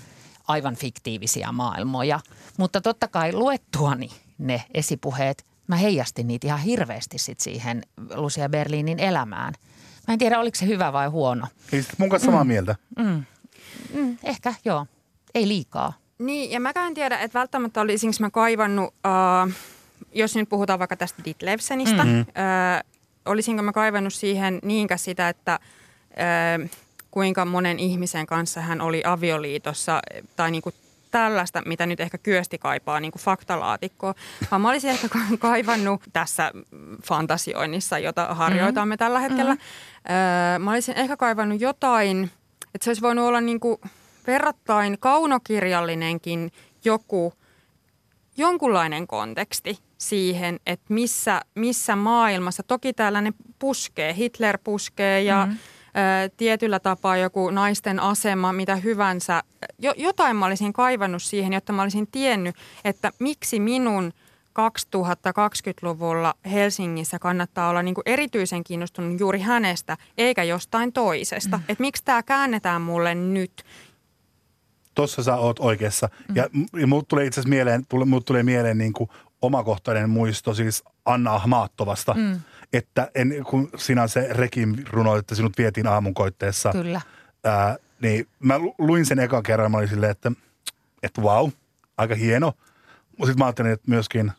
aivan 0.48 0.76
fiktiivisiä 0.76 1.52
maailmoja. 1.52 2.20
Mutta 2.58 2.82
totta 2.82 3.08
kai 3.08 3.34
luettuani 3.34 4.10
ne 4.38 4.63
esipuheet, 4.74 5.46
mä 5.67 5.76
heijastin 5.76 6.28
niitä 6.28 6.48
ihan 6.48 6.60
hirveästi 6.60 7.17
sit 7.17 7.39
siihen 7.39 7.84
Lucia 8.13 8.50
Berlinin 8.50 9.00
elämään. 9.00 9.54
Mä 10.08 10.13
en 10.13 10.20
tiedä, 10.20 10.39
oliko 10.39 10.56
se 10.56 10.65
hyvä 10.65 10.93
vai 10.93 11.08
huono. 11.08 11.48
Ei 11.74 11.86
mun 11.98 12.10
kanssa 12.10 12.26
samaa 12.26 12.43
mieltä. 12.43 12.76
Mm, 13.00 13.26
ehkä 14.24 14.54
joo, 14.65 14.86
ei 15.36 15.48
liikaa. 15.48 15.93
Niin, 16.20 16.52
ja 16.52 16.60
mäkään 16.60 16.88
en 16.88 16.94
tiedä, 16.94 17.18
että 17.18 17.40
välttämättä 17.40 17.82
olisinko 17.82 18.16
mä 18.20 18.30
kaivannut, 18.30 18.88
uh, 18.88 19.54
jos 20.14 20.36
nyt 20.36 20.50
puhutaan 20.50 20.80
vaikka 20.80 20.98
tästä 20.98 21.22
Ditlevsenistä, 21.26 22.04
mm-hmm. 22.04 22.20
uh, 22.20 22.26
olisinko 23.26 23.64
mä 23.64 23.72
kaivannut 23.72 24.14
siihen 24.14 24.60
niinkä 24.64 24.98
sitä, 24.98 25.30
että 25.30 25.60
uh, 26.12 26.70
kuinka 27.12 27.46
monen 27.46 27.80
ihmisen 27.80 28.26
kanssa 28.26 28.62
hän 28.62 28.82
oli 28.82 29.02
avioliitossa 29.06 30.02
tai 30.36 30.52
niinku 30.52 30.72
tällaista, 31.12 31.62
mitä 31.66 31.86
nyt 31.86 32.00
ehkä 32.00 32.18
kyösti 32.18 32.58
kaipaa, 32.58 33.00
niin 33.00 33.12
kuin 33.12 33.22
faktalaatikkoa, 33.22 34.16
vaan 34.52 34.62
mä 34.62 34.70
olisin 34.70 34.90
ehkä 34.90 35.10
ka- 35.10 35.38
kaivannut 35.40 36.02
tässä 36.14 36.52
fantasioinnissa, 37.04 38.00
jota 38.00 38.36
harjoitamme 38.36 38.94
mm-hmm. 38.94 38.98
tällä 38.98 39.20
hetkellä. 39.20 39.54
Mm-hmm. 39.54 40.64
Mä 40.64 40.72
olisin 40.72 40.98
ehkä 40.98 41.18
kaivannut 41.18 41.62
jotain, 41.62 42.32
että 42.76 42.84
se 42.84 42.90
olisi 42.90 43.02
voinut 43.02 43.26
olla 43.26 43.42
niin 43.42 43.60
kuin 43.60 43.78
verrattain 44.28 44.98
kaunokirjallinenkin 45.00 46.52
joku, 46.86 47.34
jonkunlainen 48.38 49.08
konteksti 49.08 49.80
siihen, 49.98 50.60
että 50.66 50.94
missä, 50.94 51.42
missä 51.56 51.96
maailmassa, 51.96 52.63
toki 52.63 52.94
tällainen 52.94 53.34
puskee, 53.60 54.16
Hitler 54.16 54.58
puskee 54.63 55.22
ja 55.22 55.46
mm-hmm 55.46 55.58
tietyllä 56.38 56.80
tapaa 56.80 57.18
joku 57.18 57.52
naisten 57.52 58.00
asema, 58.00 58.54
mitä 58.54 58.76
hyvänsä. 58.76 59.44
Jo, 59.80 59.94
jotain 59.98 60.36
mä 60.36 60.46
olisin 60.46 60.74
kaivannut 60.74 61.24
siihen, 61.24 61.54
jotta 61.54 61.74
mä 61.74 61.82
olisin 61.82 62.08
tiennyt, 62.12 62.56
että 62.84 63.12
miksi 63.20 63.60
minun 63.60 64.13
2020-luvulla 64.60 66.34
Helsingissä 66.52 67.20
kannattaa 67.20 67.70
olla 67.70 67.84
niin 67.84 67.96
kuin 67.96 68.04
erityisen 68.06 68.63
kiinnostunut 68.63 69.20
juuri 69.20 69.40
hänestä, 69.40 69.98
eikä 70.18 70.44
jostain 70.44 70.94
toisesta. 70.94 71.58
Mm. 71.58 71.63
Että 71.70 71.82
miksi 71.82 72.04
tämä 72.06 72.24
käännetään 72.24 72.82
mulle 72.82 73.16
nyt? 73.16 73.63
Tossa 74.98 75.24
sä 75.24 75.36
oot 75.36 75.60
oikeassa. 75.60 76.10
Mm. 76.30 76.36
Ja, 76.36 76.50
ja 76.80 76.88
muut 76.88 77.08
tulee 77.08 77.26
itse 77.26 77.40
asiassa 77.40 77.50
mieleen, 77.50 77.86
tule, 77.90 78.06
muut 78.06 78.26
tulee 78.26 78.44
mieleen 78.44 78.78
niin 78.78 78.94
kuin 78.94 79.10
omakohtainen 79.42 80.10
muisto 80.10 80.54
siis 80.54 80.84
Anna 81.06 81.34
Ahmaattovasta. 81.34 82.14
Mm. 82.14 82.40
Että 82.74 83.12
en, 83.16 83.44
kun 83.50 83.70
sinä 83.76 84.08
se 84.08 84.28
Rekin 84.32 84.88
runo, 84.90 85.16
että 85.16 85.36
sinut 85.36 85.58
vietiin 85.58 85.88
aamunkoitteessa. 85.88 86.72
Kyllä. 86.72 87.02
Ää, 87.44 87.76
niin 88.02 88.28
mä 88.40 88.60
lu- 88.60 88.76
luin 88.78 89.06
sen 89.06 89.20
ekan 89.20 89.44
kerran 89.44 89.72
mä 89.72 89.78
olin 89.78 89.90
silleen, 89.90 90.12
että, 90.12 90.32
että 91.04 91.22
wow, 91.22 91.50
aika 91.98 92.16
hieno. 92.16 92.54
Mutta 93.18 93.26
sitten 93.26 93.40
mä 93.40 93.46
ajattelin, 93.46 93.72
että 93.72 93.92
myöskin 93.92 94.32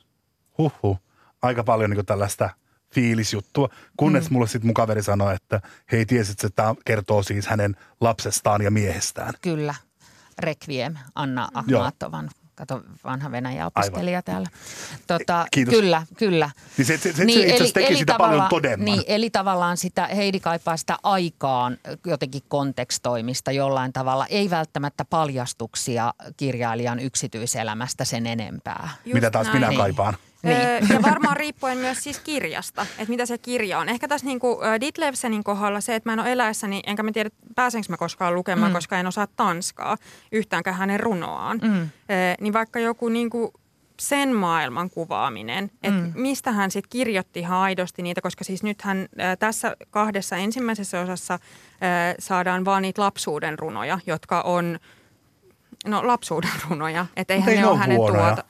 huhhuh, 0.58 0.98
aika 1.42 1.64
paljon 1.64 1.90
niin 1.90 2.06
tällaista 2.06 2.50
fiilisjuttua. 2.94 3.68
Kunnes 3.96 4.30
mm. 4.30 4.34
mulle 4.34 4.48
sitten 4.48 4.66
mun 4.66 4.74
kaveri 4.74 5.02
sanoi, 5.02 5.34
että 5.34 5.60
hei 5.92 6.06
tiesit, 6.06 6.44
että 6.44 6.62
tämä 6.62 6.74
kertoo 6.84 7.22
siis 7.22 7.46
hänen 7.46 7.76
lapsestaan 8.00 8.62
ja 8.62 8.70
miehestään. 8.70 9.34
Kyllä. 9.42 9.74
Requiem, 10.38 10.94
Anna 11.14 11.48
Ahmatovan. 11.54 12.30
Kato, 12.54 12.82
vanha 13.04 13.30
Venäjä 13.32 13.66
opiskelija 13.66 14.22
täällä. 14.22 14.48
Tota, 15.06 15.46
Kiitos. 15.50 15.74
Kyllä, 15.74 16.06
kyllä. 16.16 16.50
Niin 16.76 16.86
se, 16.86 16.96
se, 16.96 17.12
se, 17.12 17.24
niin, 17.24 17.40
se 17.40 17.46
itse 17.46 17.54
asiassa 17.54 17.74
teki 17.74 17.96
sitä 17.96 18.14
paljon 18.18 18.46
todemman. 18.50 18.84
Niin, 18.84 19.02
eli 19.06 19.30
tavallaan 19.30 19.76
sitä, 19.76 20.06
Heidi 20.06 20.40
kaipaa 20.40 20.76
sitä 20.76 20.96
aikaan 21.02 21.78
jotenkin 22.06 22.42
kontekstoimista 22.48 23.52
jollain 23.52 23.92
tavalla. 23.92 24.26
Ei 24.26 24.50
välttämättä 24.50 25.04
paljastuksia 25.04 26.14
kirjailijan 26.36 26.98
yksityiselämästä 26.98 28.04
sen 28.04 28.26
enempää. 28.26 28.88
Just 29.04 29.14
Mitä 29.14 29.30
taas 29.30 29.46
näin. 29.46 29.60
minä 29.60 29.76
kaipaan. 29.76 30.14
Niin. 30.14 30.27
Ja 30.42 31.02
varmaan 31.02 31.36
riippuen 31.36 31.78
myös 31.78 31.98
siis 31.98 32.18
kirjasta, 32.20 32.82
että 32.82 33.08
mitä 33.08 33.26
se 33.26 33.38
kirja 33.38 33.78
on. 33.78 33.88
Ehkä 33.88 34.08
tässä 34.08 34.26
niin 34.26 34.40
kuin 34.40 34.58
Ditlevsenin 34.80 35.44
kohdalla 35.44 35.80
se, 35.80 35.94
että 35.94 36.08
mä 36.08 36.12
en 36.12 36.20
ole 36.20 36.32
eläessäni, 36.32 36.80
enkä 36.86 37.02
mä 37.02 37.12
tiedä 37.12 37.30
pääsenkö 37.54 37.86
mä 37.88 37.96
koskaan 37.96 38.34
lukemaan, 38.34 38.70
mm. 38.70 38.74
koska 38.74 38.98
en 38.98 39.06
osaa 39.06 39.26
tanskaa 39.36 39.96
yhtäänkään 40.32 40.76
hänen 40.76 41.00
runoaan. 41.00 41.60
Mm. 41.62 41.88
Niin 42.40 42.52
vaikka 42.52 42.78
joku 42.78 43.08
niin 43.08 43.30
kuin 43.30 43.50
sen 44.00 44.34
maailman 44.34 44.90
kuvaaminen, 44.90 45.70
että 45.82 46.00
mm. 46.00 46.12
mistä 46.14 46.52
hän 46.52 46.70
sitten 46.70 46.90
kirjoitti 46.90 47.40
ihan 47.40 47.58
aidosti 47.58 48.02
niitä, 48.02 48.20
koska 48.20 48.44
siis 48.44 48.62
nythän 48.62 49.08
tässä 49.38 49.76
kahdessa 49.90 50.36
ensimmäisessä 50.36 51.00
osassa 51.00 51.38
saadaan 52.18 52.64
vaan 52.64 52.82
niitä 52.82 53.02
lapsuuden 53.02 53.58
runoja, 53.58 53.98
jotka 54.06 54.40
on, 54.40 54.78
no 55.86 56.06
lapsuuden 56.06 56.50
runoja, 56.70 57.06
että 57.16 57.34
eihän 57.34 57.48
ei 57.48 57.56
ne 57.56 57.66
ole 57.66 57.78
hänen 57.78 57.96
tuota. 57.96 58.44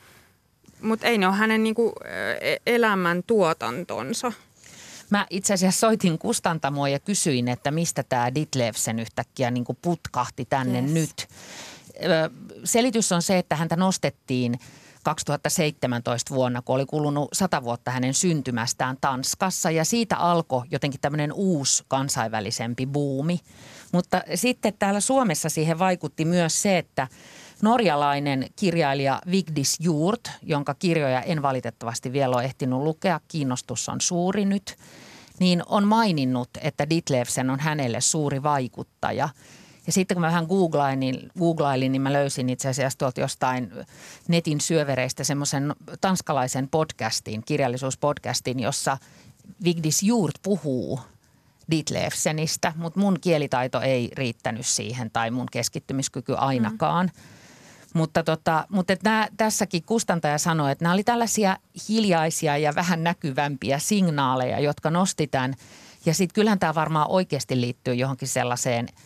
Mutta 0.83 1.07
ei 1.07 1.19
ne 1.19 1.27
ole 1.27 1.37
hänen 1.37 1.63
niinku 1.63 1.93
elämän 2.67 3.23
tuotantonsa. 3.27 4.33
Mä 5.11 5.27
itse 5.31 5.55
asiassa 5.55 5.81
soitin 5.81 6.19
kustantamoa 6.19 6.89
ja 6.89 6.99
kysyin, 6.99 7.49
että 7.49 7.71
mistä 7.71 8.03
tämä 8.03 8.35
Ditlevsen 8.35 8.99
yhtäkkiä 8.99 9.51
niin 9.51 9.65
kuin 9.65 9.79
putkahti 9.83 10.45
tänne 10.45 10.81
Yes. 10.81 10.91
nyt. 10.91 11.29
Selitys 12.65 13.13
on 13.13 13.23
se, 13.23 13.39
että 13.39 13.57
häntä 13.57 13.77
nostettiin 13.77 14.59
2017 15.05 16.35
vuonna, 16.35 16.63
kun 16.63 16.75
oli 16.75 16.87
kulunut 16.87 17.29
sata 17.33 17.63
vuotta 17.63 17.91
hänen 17.91 18.15
syntymästään 18.15 18.97
Tanskassa 19.01 19.71
ja 19.71 19.85
siitä 19.85 20.17
alkoi 20.17 20.67
jotenkin 20.71 21.01
tämmöinen 21.01 21.33
uusi 21.33 21.85
kansainvälisempi 21.89 22.87
buumi. 22.87 23.41
Mutta 23.93 24.23
sitten 24.35 24.75
täällä 24.79 25.01
Suomessa 25.01 25.49
siihen 25.49 25.79
vaikutti 25.79 26.25
myös 26.25 26.63
se, 26.63 26.79
että 26.79 27.09
norjalainen 27.63 28.47
kirjailija 28.57 29.21
Vigdis 29.31 29.79
Hjort, 29.83 30.31
jonka 30.43 30.75
kirjoja 30.75 31.23
en 31.23 31.43
valitettavasti 31.43 32.13
vielä 32.13 32.37
ole 32.37 32.45
ehtinyt 32.45 32.79
lukea, 32.79 33.21
kiinnostus 33.29 33.89
on 33.89 34.01
suuri 34.01 34.45
nyt, 34.45 34.77
niin 35.39 35.63
on 35.67 35.87
maininnut, 35.87 36.51
että 36.61 36.91
Ditlevsen 36.91 37.51
on 37.51 37.61
hänelle 37.61 38.01
suuri 38.01 38.43
vaikuttaja. 38.43 39.29
Ja 39.87 39.93
sitten 39.93 40.15
kun 40.15 40.21
mä 40.21 40.27
vähän 40.27 40.47
googlailin, 40.47 41.31
googlailin 41.39 41.93
niin 41.93 42.03
mä 42.03 42.13
löysin 42.13 42.49
itse 42.49 42.69
asiassa 42.69 42.99
tuolta 42.99 43.21
jostain 43.21 43.73
netin 44.29 44.61
syövereistä 44.61 45.25
semmoisen 45.25 45.75
tanskalaisen 46.01 46.69
podcastin, 46.69 47.43
kirjallisuuspodcastin, 47.45 48.61
jossa 48.61 48.99
Vigdis 49.65 50.03
Hjort 50.03 50.35
puhuu 50.43 51.01
Ditlevsenistä, 51.71 52.73
mutta 52.77 53.01
mun 53.01 53.19
kielitaito 53.21 53.81
ei 53.81 54.11
riittänyt 54.15 54.67
siihen 54.67 55.11
tai 55.11 55.31
mun 55.31 55.47
keskittymiskyky 55.53 56.35
ainakaan. 56.37 57.11
Mm. 57.15 57.38
Mutta, 57.95 58.23
tota, 58.23 58.67
mutta 58.69 58.95
nää, 59.05 59.29
tässäkin 59.37 59.83
kustantaja 59.83 60.39
sanoi, 60.39 60.73
että 60.73 60.85
nämä 60.85 60.93
oli 60.93 61.05
tällaisia 61.05 61.57
hiljaisia 61.89 62.57
ja 62.57 62.75
vähän 62.75 63.05
näkyvämpiä 63.05 63.79
signaaleja, 63.79 64.61
jotka 64.61 64.91
nosti 64.91 65.27
tämän. 65.27 65.55
Ja 66.07 66.15
sitten 66.15 66.35
kyllähän 66.35 66.59
tämä 66.59 66.75
varmaan 66.75 67.07
oikeasti 67.11 67.61
liittyy 67.61 67.95
johonkin 67.95 68.29
sellaiseen– 68.29 68.89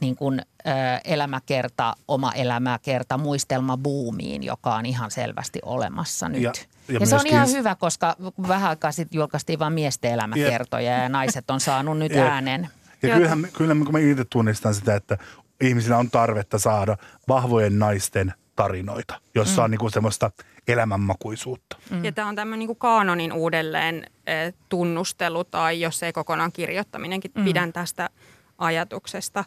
niin 0.00 0.16
kuin, 0.16 0.40
ö, 0.66 0.70
elämäkerta, 1.04 1.94
oma 2.08 2.32
elämäkerta, 2.32 3.18
muistelma 3.18 3.76
buumiin, 3.76 4.42
joka 4.42 4.74
on 4.74 4.86
ihan 4.86 5.10
selvästi 5.10 5.58
olemassa 5.62 6.28
nyt. 6.28 6.42
Ja, 6.42 6.52
ja, 6.88 6.98
ja 7.00 7.06
se 7.06 7.16
on 7.16 7.26
ihan 7.26 7.50
hyvä, 7.50 7.74
koska 7.74 8.16
vähän 8.48 8.70
aikaa 8.70 8.92
sitten 8.92 9.16
julkaistiin 9.18 9.58
vain 9.58 9.72
miesten 9.72 10.12
elämäkertoja 10.12 10.92
ja, 10.92 11.02
ja 11.02 11.08
naiset 11.08 11.50
on 11.50 11.60
saanut 11.60 11.98
nyt 11.98 12.12
ja, 12.12 12.24
äänen. 12.24 12.68
Ja 13.02 13.14
kyllähän, 13.14 13.48
kyllähän 13.52 13.84
kun 13.84 13.92
mä 13.92 13.98
itse 13.98 14.24
tunnistan 14.24 14.74
sitä, 14.74 14.96
että 14.96 15.18
ihmisillä 15.60 15.98
on 15.98 16.10
tarvetta 16.10 16.58
saada 16.58 16.96
vahvojen 17.28 17.78
naisten 17.78 18.32
tarinoita, 18.56 19.20
jossa 19.34 19.60
mm. 19.60 19.64
on 19.64 19.70
niinku 19.70 19.90
semmoista 19.90 20.30
elämänmakuisuutta. 20.68 21.76
Mm. 21.90 22.04
Ja 22.04 22.12
tämä 22.12 22.28
on 22.28 22.36
tämmöinen 22.36 22.58
niinku 22.58 22.74
kaanonin 22.74 23.32
uudelleen 23.32 24.06
e, 24.26 24.32
tunnustelu 24.68 25.44
tai 25.44 25.80
jos 25.80 26.02
ei 26.02 26.12
kokonaan 26.12 26.52
kirjoittaminenkin. 26.52 27.30
Mm. 27.34 27.44
Pidän 27.44 27.72
tästä 27.72 28.10
ajatuksesta. 28.58 29.44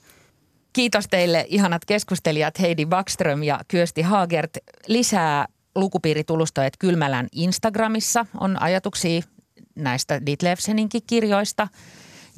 Kiitos 0.73 1.07
teille 1.07 1.45
ihanat 1.47 1.85
keskustelijat 1.85 2.59
Heidi 2.59 2.85
Backström 2.85 3.43
ja 3.43 3.59
Kyösti 3.67 4.01
Haagert. 4.01 4.57
Lisää 4.87 5.45
lukupiiritulustojet 5.75 6.73
Kylmälän 6.79 7.27
Instagramissa 7.31 8.25
on 8.39 8.61
ajatuksia 8.61 9.21
näistä 9.75 10.25
Ditlevseninkin 10.25 11.01
kirjoista. 11.07 11.67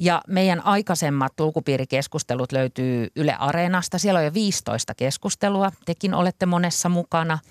Ja 0.02 0.22
meidän 0.28 0.66
aikaisemmat 0.66 1.40
lukupiirikeskustelut 1.40 2.52
löytyy 2.52 3.08
Yle 3.16 3.34
Areenasta. 3.34 3.98
Siellä 3.98 4.18
on 4.18 4.26
jo 4.26 4.34
15 4.34 4.96
keskustelua. 4.96 5.72
Tekin 5.86 6.14
olette 6.14 6.46
monessa 6.46 6.90
mukana– 6.90 7.40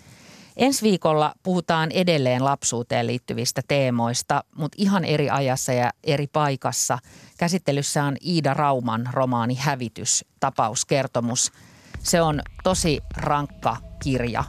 Ensi 0.58 0.82
viikolla 0.82 1.34
puhutaan 1.42 1.90
edelleen 1.92 2.44
lapsuuteen 2.44 3.06
liittyvistä 3.06 3.62
teemoista, 3.68 4.44
mutta 4.56 4.76
ihan 4.78 5.04
eri 5.04 5.30
ajassa 5.30 5.72
ja 5.72 5.90
eri 6.04 6.26
paikassa. 6.26 6.98
Käsittelyssä 7.38 8.04
on 8.04 8.16
Iida 8.26 8.54
Rauman 8.54 9.08
romaani 9.12 9.54
Hävitys, 9.54 10.24
tapauskertomus. 10.40 11.52
Se 12.02 12.22
on 12.22 12.42
tosi 12.62 13.00
rankka 13.16 13.76
kirja, 14.02 14.44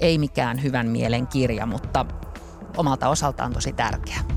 ei 0.00 0.18
mikään 0.18 0.62
hyvän 0.62 0.86
mielen 0.86 1.26
kirja, 1.26 1.66
mutta 1.66 2.06
omalta 2.76 3.08
osaltaan 3.08 3.52
tosi 3.52 3.72
tärkeä. 3.72 4.35